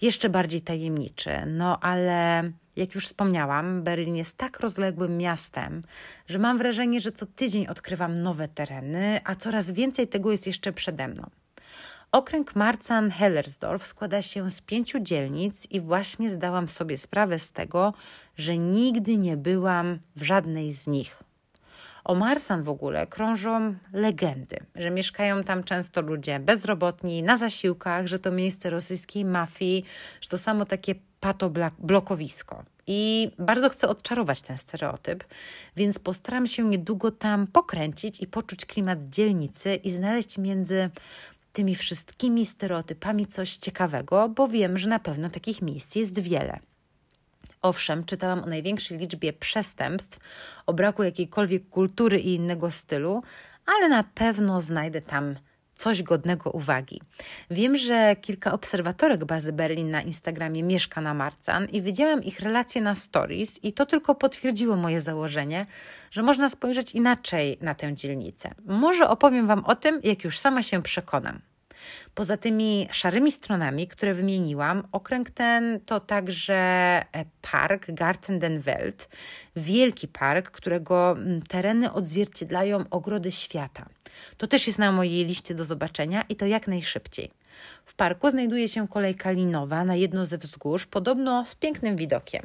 jeszcze 0.00 0.28
bardziej 0.28 0.60
tajemniczy. 0.60 1.30
No 1.46 1.80
ale 1.80 2.42
jak 2.76 2.94
już 2.94 3.06
wspomniałam, 3.06 3.82
Berlin 3.82 4.16
jest 4.16 4.36
tak 4.36 4.60
rozległym 4.60 5.18
miastem, 5.18 5.82
że 6.28 6.38
mam 6.38 6.58
wrażenie, 6.58 7.00
że 7.00 7.12
co 7.12 7.26
tydzień 7.26 7.66
odkrywam 7.66 8.14
nowe 8.14 8.48
tereny, 8.48 9.20
a 9.24 9.34
coraz 9.34 9.70
więcej 9.70 10.08
tego 10.08 10.32
jest 10.32 10.46
jeszcze 10.46 10.72
przede 10.72 11.08
mną. 11.08 11.30
Okręg 12.12 12.52
Marzahn-Hellersdorf 12.54 13.86
składa 13.86 14.22
się 14.22 14.50
z 14.50 14.60
pięciu 14.60 15.00
dzielnic 15.00 15.66
i 15.70 15.80
właśnie 15.80 16.30
zdałam 16.30 16.68
sobie 16.68 16.98
sprawę 16.98 17.38
z 17.38 17.52
tego, 17.52 17.94
że 18.36 18.56
nigdy 18.56 19.16
nie 19.16 19.36
byłam 19.36 19.98
w 20.16 20.22
żadnej 20.22 20.72
z 20.72 20.86
nich. 20.86 21.22
O 22.04 22.14
Marsan 22.14 22.62
w 22.62 22.68
ogóle 22.68 23.06
krążą 23.06 23.74
legendy, 23.92 24.56
że 24.74 24.90
mieszkają 24.90 25.44
tam 25.44 25.64
często 25.64 26.02
ludzie 26.02 26.40
bezrobotni, 26.40 27.22
na 27.22 27.36
zasiłkach, 27.36 28.06
że 28.06 28.18
to 28.18 28.30
miejsce 28.30 28.70
rosyjskiej 28.70 29.24
mafii, 29.24 29.84
że 30.20 30.28
to 30.28 30.38
samo 30.38 30.64
takie 30.64 30.94
patoblokowisko. 31.20 32.64
I 32.86 33.30
bardzo 33.38 33.68
chcę 33.68 33.88
odczarować 33.88 34.42
ten 34.42 34.58
stereotyp, 34.58 35.24
więc 35.76 35.98
postaram 35.98 36.46
się 36.46 36.64
niedługo 36.64 37.10
tam 37.10 37.46
pokręcić 37.46 38.20
i 38.20 38.26
poczuć 38.26 38.66
klimat 38.66 39.04
dzielnicy 39.08 39.74
i 39.74 39.90
znaleźć 39.90 40.38
między 40.38 40.90
tymi 41.52 41.74
wszystkimi 41.74 42.46
stereotypami 42.46 43.26
coś 43.26 43.56
ciekawego, 43.56 44.28
bo 44.28 44.48
wiem, 44.48 44.78
że 44.78 44.88
na 44.88 44.98
pewno 44.98 45.30
takich 45.30 45.62
miejsc 45.62 45.96
jest 45.96 46.18
wiele. 46.18 46.58
Owszem, 47.64 48.04
czytałam 48.04 48.42
o 48.44 48.46
największej 48.46 48.98
liczbie 48.98 49.32
przestępstw, 49.32 50.18
o 50.66 50.74
braku 50.74 51.02
jakiejkolwiek 51.02 51.68
kultury 51.68 52.20
i 52.20 52.34
innego 52.34 52.70
stylu, 52.70 53.22
ale 53.66 53.88
na 53.88 54.04
pewno 54.14 54.60
znajdę 54.60 55.02
tam 55.02 55.34
coś 55.74 56.02
godnego 56.02 56.50
uwagi. 56.50 57.00
Wiem, 57.50 57.76
że 57.76 58.16
kilka 58.16 58.52
obserwatorek 58.52 59.24
bazy 59.24 59.52
Berlin 59.52 59.90
na 59.90 60.02
Instagramie 60.02 60.62
mieszka 60.62 61.00
na 61.00 61.14
Marcan 61.14 61.64
i 61.64 61.82
widziałam 61.82 62.24
ich 62.24 62.40
relacje 62.40 62.82
na 62.82 62.94
stories 62.94 63.64
i 63.64 63.72
to 63.72 63.86
tylko 63.86 64.14
potwierdziło 64.14 64.76
moje 64.76 65.00
założenie, 65.00 65.66
że 66.10 66.22
można 66.22 66.48
spojrzeć 66.48 66.92
inaczej 66.92 67.58
na 67.60 67.74
tę 67.74 67.94
dzielnicę. 67.94 68.50
Może 68.66 69.08
opowiem 69.08 69.46
Wam 69.46 69.64
o 69.64 69.76
tym, 69.76 70.00
jak 70.02 70.24
już 70.24 70.38
sama 70.38 70.62
się 70.62 70.82
przekonam. 70.82 71.40
Poza 72.14 72.36
tymi 72.36 72.88
szarymi 72.90 73.32
stronami, 73.32 73.88
które 73.88 74.14
wymieniłam, 74.14 74.88
okręg 74.92 75.30
ten 75.30 75.80
to 75.86 76.00
także 76.00 76.54
e, 76.54 77.04
park 77.42 77.86
Garten 77.88 78.38
den 78.38 78.60
Welt, 78.60 79.08
wielki 79.56 80.08
park, 80.08 80.50
którego 80.50 81.12
mm, 81.12 81.42
tereny 81.42 81.92
odzwierciedlają 81.92 82.84
ogrody 82.90 83.32
świata. 83.32 83.86
To 84.36 84.46
też 84.46 84.66
jest 84.66 84.78
na 84.78 84.92
mojej 84.92 85.26
liście 85.26 85.54
do 85.54 85.64
zobaczenia 85.64 86.24
i 86.28 86.36
to 86.36 86.46
jak 86.46 86.68
najszybciej. 86.68 87.30
W 87.84 87.94
parku 87.94 88.30
znajduje 88.30 88.68
się 88.68 88.88
kolejka 88.88 89.30
linowa 89.30 89.84
na 89.84 89.96
jedno 89.96 90.26
ze 90.26 90.38
wzgórz, 90.38 90.86
podobno 90.86 91.46
z 91.46 91.54
pięknym 91.54 91.96
widokiem. 91.96 92.42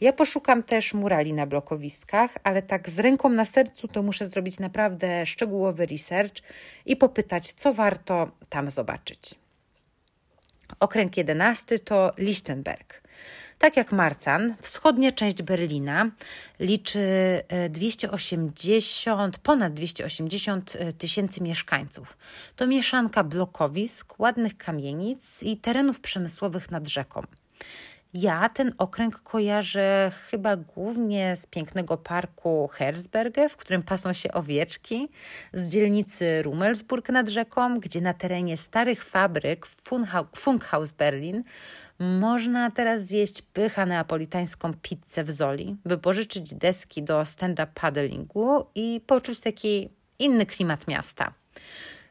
Ja 0.00 0.12
poszukam 0.12 0.62
też 0.62 0.94
murali 0.94 1.32
na 1.32 1.46
blokowiskach, 1.46 2.30
ale 2.44 2.62
tak 2.62 2.90
z 2.90 2.98
ręką 2.98 3.28
na 3.28 3.44
sercu 3.44 3.88
to 3.88 4.02
muszę 4.02 4.26
zrobić 4.26 4.58
naprawdę 4.58 5.26
szczegółowy 5.26 5.86
research 5.86 6.42
i 6.86 6.96
popytać, 6.96 7.52
co 7.52 7.72
warto 7.72 8.30
tam 8.48 8.70
zobaczyć. 8.70 9.34
Okręg 10.80 11.16
11 11.16 11.78
to 11.78 12.12
Lichtenberg. 12.18 13.05
Tak 13.58 13.76
jak 13.76 13.92
Marcan, 13.92 14.54
wschodnia 14.60 15.12
część 15.12 15.42
Berlina 15.42 16.10
liczy 16.60 17.00
280, 17.70 19.36
e, 19.36 19.38
ponad 19.42 19.74
280 19.74 20.76
e, 20.76 20.92
tysięcy 20.92 21.42
mieszkańców. 21.42 22.16
To 22.56 22.66
mieszanka 22.66 23.24
blokowisk, 23.24 24.18
ładnych 24.18 24.56
kamienic 24.56 25.42
i 25.42 25.56
terenów 25.56 26.00
przemysłowych 26.00 26.70
nad 26.70 26.88
rzeką. 26.88 27.22
Ja 28.14 28.48
ten 28.48 28.72
okręg 28.78 29.22
kojarzę 29.22 30.12
chyba 30.30 30.56
głównie 30.56 31.36
z 31.36 31.46
pięknego 31.46 31.96
parku 31.96 32.68
Herzberge, 32.72 33.48
w 33.48 33.56
którym 33.56 33.82
pasą 33.82 34.12
się 34.12 34.32
owieczki, 34.32 35.08
z 35.52 35.66
dzielnicy 35.68 36.42
Rummelsburg 36.42 37.08
nad 37.08 37.28
rzeką, 37.28 37.80
gdzie 37.80 38.00
na 38.00 38.14
terenie 38.14 38.56
starych 38.56 39.04
fabryk 39.04 39.66
Funkhaus 40.36 40.92
Berlin 40.92 41.44
można 41.98 42.70
teraz 42.70 43.02
zjeść 43.02 43.42
pycha 43.42 43.86
neapolitańską 43.86 44.74
pizzę 44.82 45.24
w 45.24 45.30
Zoli, 45.30 45.76
wypożyczyć 45.84 46.54
deski 46.54 47.02
do 47.02 47.24
stand-up 47.24 47.72
paddlingu 47.74 48.66
i 48.74 49.00
poczuć 49.06 49.40
taki 49.40 49.88
inny 50.18 50.46
klimat 50.46 50.88
miasta. 50.88 51.34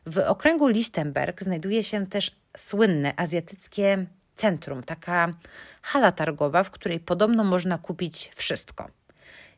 W 0.06 0.18
okręgu 0.18 0.68
Lichtenberg 0.68 1.44
znajduje 1.44 1.84
się 1.84 2.08
też 2.08 2.32
słynne 2.58 3.14
azjatyckie 3.18 4.06
centrum, 4.36 4.84
taka 4.84 5.34
hala 5.82 6.12
targowa, 6.12 6.64
w 6.64 6.72
której 6.72 7.00
podobno 7.00 7.44
można 7.44 7.78
kupić 7.78 8.32
wszystko. 8.36 8.90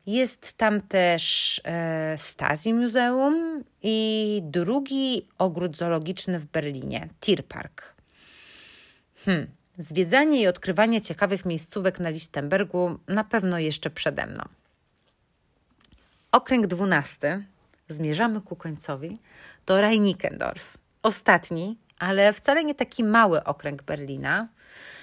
Jest 0.05 0.53
tam 0.53 0.81
też 0.81 1.61
e, 1.65 2.15
Stasi 2.17 2.73
Muzeum 2.73 3.63
i 3.83 4.39
drugi 4.43 5.27
ogród 5.37 5.77
zoologiczny 5.77 6.39
w 6.39 6.45
Berlinie, 6.45 7.09
Tierpark. 7.21 7.93
Hmm. 9.25 9.47
Zwiedzanie 9.77 10.41
i 10.41 10.47
odkrywanie 10.47 11.01
ciekawych 11.01 11.45
miejscówek 11.45 11.99
na 11.99 12.09
Lichtenbergu 12.09 12.99
na 13.07 13.23
pewno 13.23 13.59
jeszcze 13.59 13.89
przede 13.89 14.25
mną. 14.25 14.43
Okręg 16.31 16.67
12, 16.67 17.43
zmierzamy 17.87 18.41
ku 18.41 18.55
końcowi, 18.55 19.19
to 19.65 19.81
Reinickendorf. 19.81 20.77
Ostatni, 21.03 21.77
ale 21.99 22.33
wcale 22.33 22.63
nie 22.63 22.75
taki 22.75 23.03
mały 23.03 23.43
okręg 23.43 23.83
Berlina. 23.83 24.47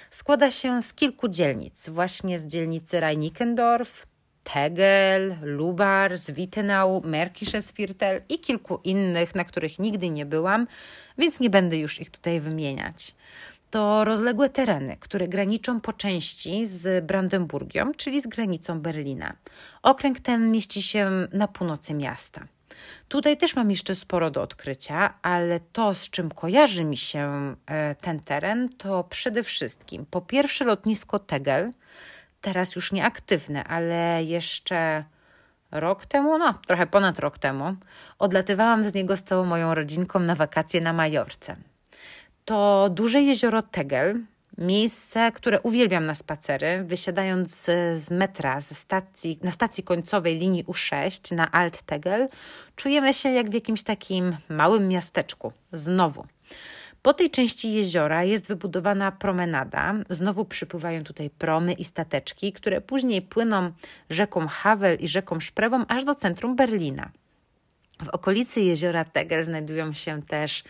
Składa 0.09 0.51
się 0.51 0.81
z 0.81 0.93
kilku 0.93 1.27
dzielnic, 1.27 1.89
właśnie 1.89 2.39
z 2.39 2.47
dzielnicy 2.47 2.99
Reinickendorf, 2.99 4.07
Tegel, 4.43 5.35
Lubar, 5.41 6.11
Wittenau, 6.33 7.01
Märkisches 7.01 7.73
i 8.29 8.39
kilku 8.39 8.79
innych, 8.83 9.35
na 9.35 9.43
których 9.43 9.79
nigdy 9.79 10.09
nie 10.09 10.25
byłam, 10.25 10.67
więc 11.17 11.39
nie 11.39 11.49
będę 11.49 11.77
już 11.77 12.01
ich 12.01 12.09
tutaj 12.09 12.39
wymieniać 12.39 13.15
to 13.75 14.05
rozległe 14.05 14.49
tereny, 14.49 14.97
które 14.99 15.27
graniczą 15.27 15.81
po 15.81 15.93
części 15.93 16.65
z 16.65 17.05
Brandenburgią, 17.05 17.93
czyli 17.93 18.21
z 18.21 18.27
granicą 18.27 18.79
Berlina. 18.79 19.35
Okręg 19.83 20.19
ten 20.19 20.51
mieści 20.51 20.81
się 20.81 21.09
na 21.33 21.47
północy 21.47 21.93
miasta. 21.93 22.47
Tutaj 23.07 23.37
też 23.37 23.55
mam 23.55 23.69
jeszcze 23.69 23.95
sporo 23.95 24.31
do 24.31 24.41
odkrycia, 24.41 25.13
ale 25.21 25.59
to, 25.59 25.93
z 25.95 26.09
czym 26.09 26.31
kojarzy 26.31 26.83
mi 26.83 26.97
się 26.97 27.55
e, 27.65 27.95
ten 27.95 28.19
teren, 28.19 28.69
to 28.69 29.03
przede 29.03 29.43
wszystkim 29.43 30.05
po 30.11 30.21
pierwsze 30.21 30.65
lotnisko 30.65 31.19
Tegel, 31.19 31.71
teraz 32.41 32.75
już 32.75 32.91
nieaktywne, 32.91 33.63
ale 33.63 34.23
jeszcze 34.23 35.03
rok 35.71 36.05
temu, 36.05 36.37
no 36.37 36.53
trochę 36.67 36.87
ponad 36.87 37.19
rok 37.19 37.37
temu, 37.37 37.75
odlatywałam 38.19 38.83
z 38.83 38.93
niego 38.93 39.17
z 39.17 39.23
całą 39.23 39.45
moją 39.45 39.75
rodzinką 39.75 40.19
na 40.19 40.35
wakacje 40.35 40.81
na 40.81 40.93
Majorce. 40.93 41.55
To 42.45 42.89
duże 42.89 43.21
jezioro 43.21 43.61
Tegel, 43.61 44.21
miejsce, 44.57 45.31
które 45.31 45.61
uwielbiam 45.61 46.05
na 46.05 46.15
spacery, 46.15 46.83
wysiadając 46.83 47.55
z, 47.55 47.65
z 48.03 48.11
metra 48.11 48.61
ze 48.61 48.75
stacji, 48.75 49.39
na 49.43 49.51
stacji 49.51 49.83
końcowej 49.83 50.39
linii 50.39 50.65
U6 50.65 51.35
na 51.35 51.51
Alt 51.51 51.81
Tegel, 51.81 52.27
czujemy 52.75 53.13
się 53.13 53.29
jak 53.29 53.49
w 53.49 53.53
jakimś 53.53 53.83
takim 53.83 54.37
małym 54.49 54.87
miasteczku. 54.87 55.53
Znowu. 55.73 56.25
Po 57.01 57.13
tej 57.13 57.29
części 57.29 57.73
jeziora 57.73 58.23
jest 58.23 58.47
wybudowana 58.47 59.11
promenada. 59.11 59.93
Znowu 60.09 60.45
przypływają 60.45 61.03
tutaj 61.03 61.29
promy 61.29 61.73
i 61.73 61.83
stateczki, 61.83 62.53
które 62.53 62.81
później 62.81 63.21
płyną 63.21 63.71
rzeką 64.09 64.47
Havel 64.47 64.97
i 64.99 65.07
rzeką 65.07 65.39
Szprewą 65.39 65.85
aż 65.87 66.03
do 66.03 66.15
centrum 66.15 66.55
Berlina. 66.55 67.11
W 68.03 68.09
okolicy 68.09 68.61
jeziora 68.61 69.05
Tegel 69.05 69.43
znajdują 69.43 69.93
się 69.93 70.21
też 70.21 70.63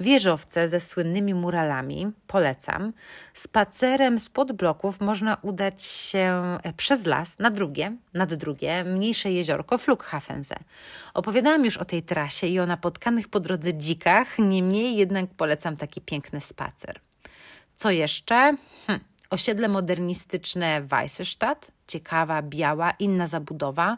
wieżowce 0.00 0.68
ze 0.68 0.80
słynnymi 0.80 1.34
muralami. 1.34 2.12
Polecam. 2.26 2.92
Spacerem 3.34 4.18
spod 4.18 4.52
bloków 4.52 5.00
można 5.00 5.36
udać 5.42 5.82
się 5.82 6.42
przez 6.76 7.06
las 7.06 7.38
na 7.38 7.50
drugie, 7.50 7.96
nad 8.14 8.34
drugie, 8.34 8.84
mniejsze 8.84 9.32
jeziorko 9.32 9.78
Flughafense. 9.78 10.54
Opowiadałam 11.14 11.64
już 11.64 11.76
o 11.76 11.84
tej 11.84 12.02
trasie 12.02 12.46
i 12.46 12.60
o 12.60 12.66
napotkanych 12.66 13.28
po 13.28 13.40
drodze 13.40 13.74
dzikach, 13.74 14.38
niemniej 14.38 14.96
jednak 14.96 15.30
polecam 15.36 15.76
taki 15.76 16.00
piękny 16.00 16.40
spacer. 16.40 17.00
Co 17.76 17.90
jeszcze? 17.90 18.56
Hm. 18.86 19.00
Osiedle 19.30 19.68
modernistyczne 19.68 20.82
Weissestadt, 20.82 21.72
ciekawa, 21.86 22.42
biała, 22.42 22.90
inna 22.90 23.26
zabudowa 23.26 23.96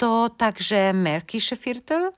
to 0.00 0.30
także 0.36 0.92
Märkische 0.92 1.56
Viertel, 1.56 2.12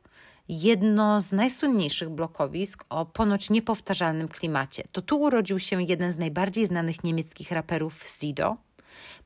jedno 0.48 1.20
z 1.20 1.32
najsłynniejszych 1.32 2.10
blokowisk 2.10 2.84
o 2.88 3.06
ponoć 3.06 3.50
niepowtarzalnym 3.50 4.28
klimacie. 4.28 4.82
To 4.92 5.02
tu 5.02 5.20
urodził 5.20 5.58
się 5.58 5.82
jeden 5.82 6.12
z 6.12 6.18
najbardziej 6.18 6.66
znanych 6.66 7.04
niemieckich 7.04 7.50
raperów 7.50 8.02
Sido. 8.08 8.56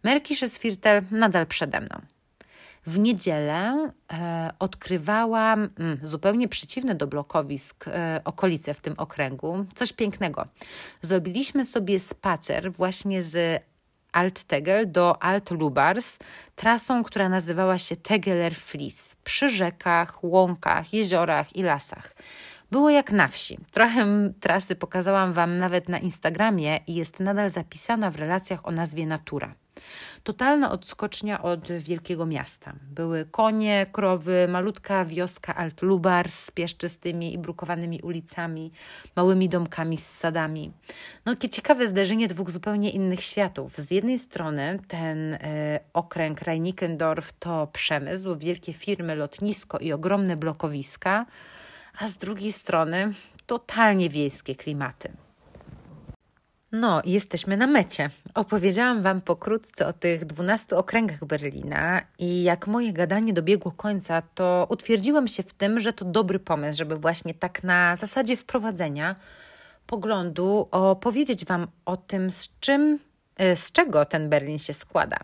Märkische 0.05 0.61
Viertel 0.63 1.03
nadal 1.11 1.47
przede 1.47 1.81
mną. 1.81 2.01
W 2.87 2.99
niedzielę 2.99 3.91
e, 4.13 4.51
odkrywałam 4.59 5.69
mm, 5.79 5.99
zupełnie 6.03 6.49
przeciwne 6.49 6.95
do 6.95 7.07
blokowisk 7.07 7.89
e, 7.89 8.21
okolice 8.25 8.75
w 8.75 8.81
tym 8.81 8.95
okręgu. 8.97 9.67
Coś 9.75 9.93
pięknego. 9.93 10.47
Zrobiliśmy 11.03 11.65
sobie 11.65 12.01
spacer 12.01 12.73
właśnie 12.73 13.23
z 13.23 13.63
Alt-Tegel 14.17 14.93
do 14.93 15.23
Alt-Lubars 15.23 16.19
trasą, 16.55 17.03
która 17.03 17.29
nazywała 17.29 17.79
się 17.79 17.97
Tegeler 17.97 18.55
Flis 18.55 19.17
przy 19.25 19.49
rzekach, 19.49 20.25
łąkach, 20.25 20.93
jeziorach 20.93 21.57
i 21.57 21.63
lasach. 21.63 22.15
Było 22.71 22.91
jak 22.91 23.13
na 23.13 23.29
wsi. 23.29 23.59
Trochę 23.73 24.07
trasy 24.41 24.77
pokazałam 24.77 25.33
Wam 25.33 25.59
nawet 25.59 25.89
na 25.89 25.99
Instagramie 25.99 26.81
i 26.87 26.95
jest 26.95 27.21
nadal 27.21 27.51
zapisana 27.51 28.11
w 28.11 28.17
relacjach 28.17 28.69
o 28.69 28.71
nazwie 28.71 29.07
Natura. 29.07 29.55
Totalna 30.25 30.71
odskocznia 30.71 31.43
od 31.43 31.73
wielkiego 31.73 32.27
miasta. 32.27 32.73
Były 32.91 33.25
konie, 33.31 33.87
krowy, 33.93 34.47
malutka 34.49 35.05
wioska 35.05 35.55
Alt-Lubar 35.55 36.29
z 36.29 36.51
pieszczystymi 36.51 37.35
i 37.35 37.39
brukowanymi 37.39 38.01
ulicami, 38.03 38.73
małymi 39.17 39.49
domkami 39.49 39.99
z 39.99 40.07
sadami. 40.07 40.73
No, 41.25 41.37
ciekawe 41.37 41.87
zderzenie 41.87 42.29
dwóch 42.29 42.51
zupełnie 42.51 42.91
innych 42.91 43.23
światów. 43.23 43.77
Z 43.77 43.91
jednej 43.91 44.19
strony 44.19 44.79
ten 44.89 45.33
y, 45.33 45.39
okręg 45.93 46.41
Reinickendorf 46.41 47.33
to 47.39 47.67
przemysł, 47.73 48.39
wielkie 48.39 48.73
firmy, 48.73 49.17
lotnisko 49.17 49.79
i 49.79 49.93
ogromne 49.93 50.37
blokowiska, 50.37 51.27
a 51.99 52.07
z 52.07 52.17
drugiej 52.17 52.53
strony 52.53 53.13
totalnie 53.47 54.11
wiejskie 54.11 54.55
klimaty. 54.55 55.26
No, 56.73 57.03
jesteśmy 57.05 57.57
na 57.57 57.67
mecie. 57.67 58.11
Opowiedziałam 58.35 59.03
Wam 59.03 59.21
pokrótce 59.21 59.87
o 59.87 59.93
tych 59.93 60.25
12 60.25 60.77
okręgach 60.77 61.25
Berlina 61.25 62.01
i 62.19 62.43
jak 62.43 62.67
moje 62.67 62.93
gadanie 62.93 63.33
dobiegło 63.33 63.73
końca, 63.73 64.23
to 64.23 64.67
utwierdziłam 64.71 65.29
się 65.29 65.43
w 65.43 65.53
tym, 65.53 65.81
że 65.81 65.93
to 65.93 66.05
dobry 66.05 66.39
pomysł, 66.39 66.79
żeby 66.79 66.97
właśnie 66.97 67.35
tak 67.35 67.65
na 67.65 67.97
zasadzie 67.97 68.37
wprowadzenia 68.37 69.17
poglądu 69.87 70.69
opowiedzieć 70.71 71.45
Wam 71.45 71.67
o 71.85 71.97
tym, 71.97 72.31
z 72.31 72.59
czym 72.61 72.99
z 73.39 73.73
czego 73.73 74.05
ten 74.05 74.29
Berlin 74.29 74.59
się 74.59 74.73
składa. 74.73 75.17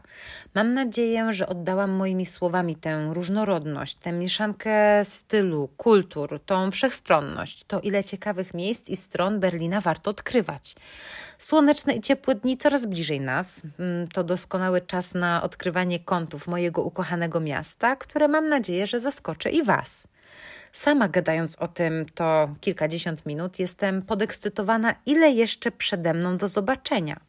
Mam 0.55 0.73
nadzieję, 0.73 1.33
że 1.33 1.47
oddałam 1.47 1.91
moimi 1.91 2.27
słowami 2.27 2.77
tę 2.77 3.11
różnorodność, 3.13 3.95
tę 3.95 4.13
mieszankę 4.13 5.05
stylu, 5.05 5.69
kultur, 5.77 6.41
tą 6.47 6.71
wszechstronność, 6.71 7.65
to 7.65 7.81
ile 7.81 8.05
ciekawych 8.05 8.55
miejsc 8.55 8.89
i 8.89 8.97
stron 8.97 9.41
Berlina 9.41 9.81
warto 9.81 10.11
odkrywać. 10.11 10.75
Słoneczne 11.39 11.95
i 11.95 12.01
ciepłe 12.01 12.35
dni 12.35 12.57
coraz 12.57 12.87
bliżej 12.87 13.21
nas. 13.21 13.63
Mm, 13.79 14.09
to 14.09 14.25
doskonały 14.25 14.81
czas 14.81 15.15
na 15.15 15.43
odkrywanie 15.43 16.01
kątów 16.01 16.49
mojego 16.49 16.83
ukochanego 16.83 17.41
miasta, 17.41 17.97
które 17.97 18.29
mam 18.29 18.49
nadzieję, 18.49 18.87
że 18.87 19.01
zaskoczy 19.01 19.51
i 19.51 19.63
Was. 19.63 20.09
Sama 20.73 21.09
gadając 21.09 21.57
o 21.57 21.69
tym 21.69 22.07
to 22.15 22.55
kilkadziesiąt 22.61 23.27
minut, 23.27 23.59
jestem 23.59 24.03
podekscytowana, 24.03 24.95
ile 25.07 25.31
jeszcze 25.31 25.71
przede 25.71 26.15
mną 26.15 26.37
do 26.37 26.49
zobaczenia. 26.49 27.21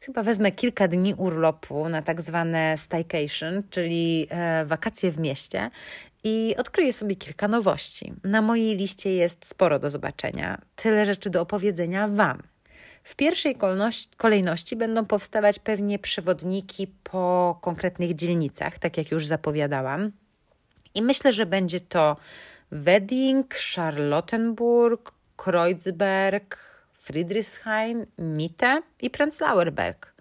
Chyba 0.00 0.22
wezmę 0.22 0.52
kilka 0.52 0.88
dni 0.88 1.14
urlopu 1.14 1.88
na 1.88 2.02
tak 2.02 2.22
zwane 2.22 2.78
staycation, 2.78 3.62
czyli 3.70 4.26
e, 4.30 4.64
wakacje 4.64 5.10
w 5.10 5.18
mieście 5.18 5.70
i 6.24 6.54
odkryję 6.58 6.92
sobie 6.92 7.16
kilka 7.16 7.48
nowości. 7.48 8.12
Na 8.24 8.42
mojej 8.42 8.76
liście 8.76 9.14
jest 9.14 9.46
sporo 9.46 9.78
do 9.78 9.90
zobaczenia, 9.90 10.60
tyle 10.76 11.06
rzeczy 11.06 11.30
do 11.30 11.40
opowiedzenia 11.40 12.08
Wam. 12.08 12.42
W 13.02 13.16
pierwszej 13.16 13.56
kolejności 14.16 14.76
będą 14.76 15.06
powstawać 15.06 15.58
pewnie 15.58 15.98
przewodniki 15.98 16.86
po 17.04 17.58
konkretnych 17.60 18.14
dzielnicach, 18.14 18.78
tak 18.78 18.96
jak 18.96 19.10
już 19.10 19.26
zapowiadałam. 19.26 20.12
I 20.94 21.02
myślę, 21.02 21.32
że 21.32 21.46
będzie 21.46 21.80
to 21.80 22.16
Wedding, 22.72 23.54
Charlottenburg, 23.54 25.12
Kreuzberg, 25.36 26.77
Friedrichshain, 27.08 28.06
Mitte 28.18 28.82
i 29.00 29.10
Prenzlauer 29.10 29.72
Berg. 29.72 30.14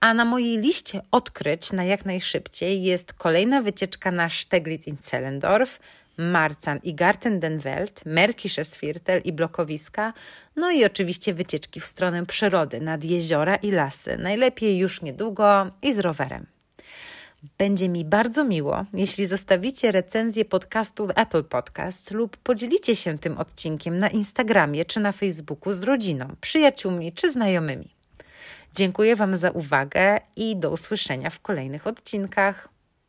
A 0.00 0.14
na 0.14 0.24
mojej 0.24 0.58
liście 0.58 1.00
odkryć 1.10 1.72
na 1.72 1.84
jak 1.84 2.04
najszybciej 2.04 2.82
jest 2.82 3.12
kolejna 3.12 3.62
wycieczka 3.62 4.10
na 4.10 4.28
Steglitz 4.28 4.86
in 4.86 4.96
Zellendorf, 5.00 5.78
Marzan 6.18 6.80
i 6.82 6.94
Garten 6.94 7.40
den 7.40 7.58
Welt, 7.58 8.06
Märkisches 8.06 8.76
Viertel 8.76 9.20
i 9.24 9.32
blokowiska, 9.32 10.12
no 10.56 10.70
i 10.70 10.84
oczywiście 10.84 11.34
wycieczki 11.34 11.80
w 11.80 11.84
stronę 11.84 12.26
przyrody 12.26 12.80
nad 12.80 13.04
jeziora 13.04 13.56
i 13.56 13.70
lasy, 13.70 14.18
najlepiej 14.18 14.78
już 14.78 15.02
niedługo 15.02 15.70
i 15.82 15.92
z 15.92 15.98
rowerem. 15.98 16.57
Będzie 17.58 17.88
mi 17.88 18.04
bardzo 18.04 18.44
miło, 18.44 18.84
jeśli 18.94 19.26
zostawicie 19.26 19.92
recenzję 19.92 20.44
podcastu 20.44 21.06
w 21.06 21.10
Apple 21.18 21.44
Podcasts 21.44 22.10
lub 22.10 22.36
podzielicie 22.36 22.96
się 22.96 23.18
tym 23.18 23.38
odcinkiem 23.38 23.98
na 23.98 24.08
Instagramie 24.08 24.84
czy 24.84 25.00
na 25.00 25.12
Facebooku 25.12 25.72
z 25.72 25.82
rodziną, 25.82 26.36
przyjaciółmi 26.40 27.12
czy 27.12 27.32
znajomymi. 27.32 27.88
Dziękuję 28.74 29.16
Wam 29.16 29.36
za 29.36 29.50
uwagę 29.50 30.20
i 30.36 30.56
do 30.56 30.70
usłyszenia 30.70 31.30
w 31.30 31.40
kolejnych 31.40 31.86
odcinkach. 31.86 32.68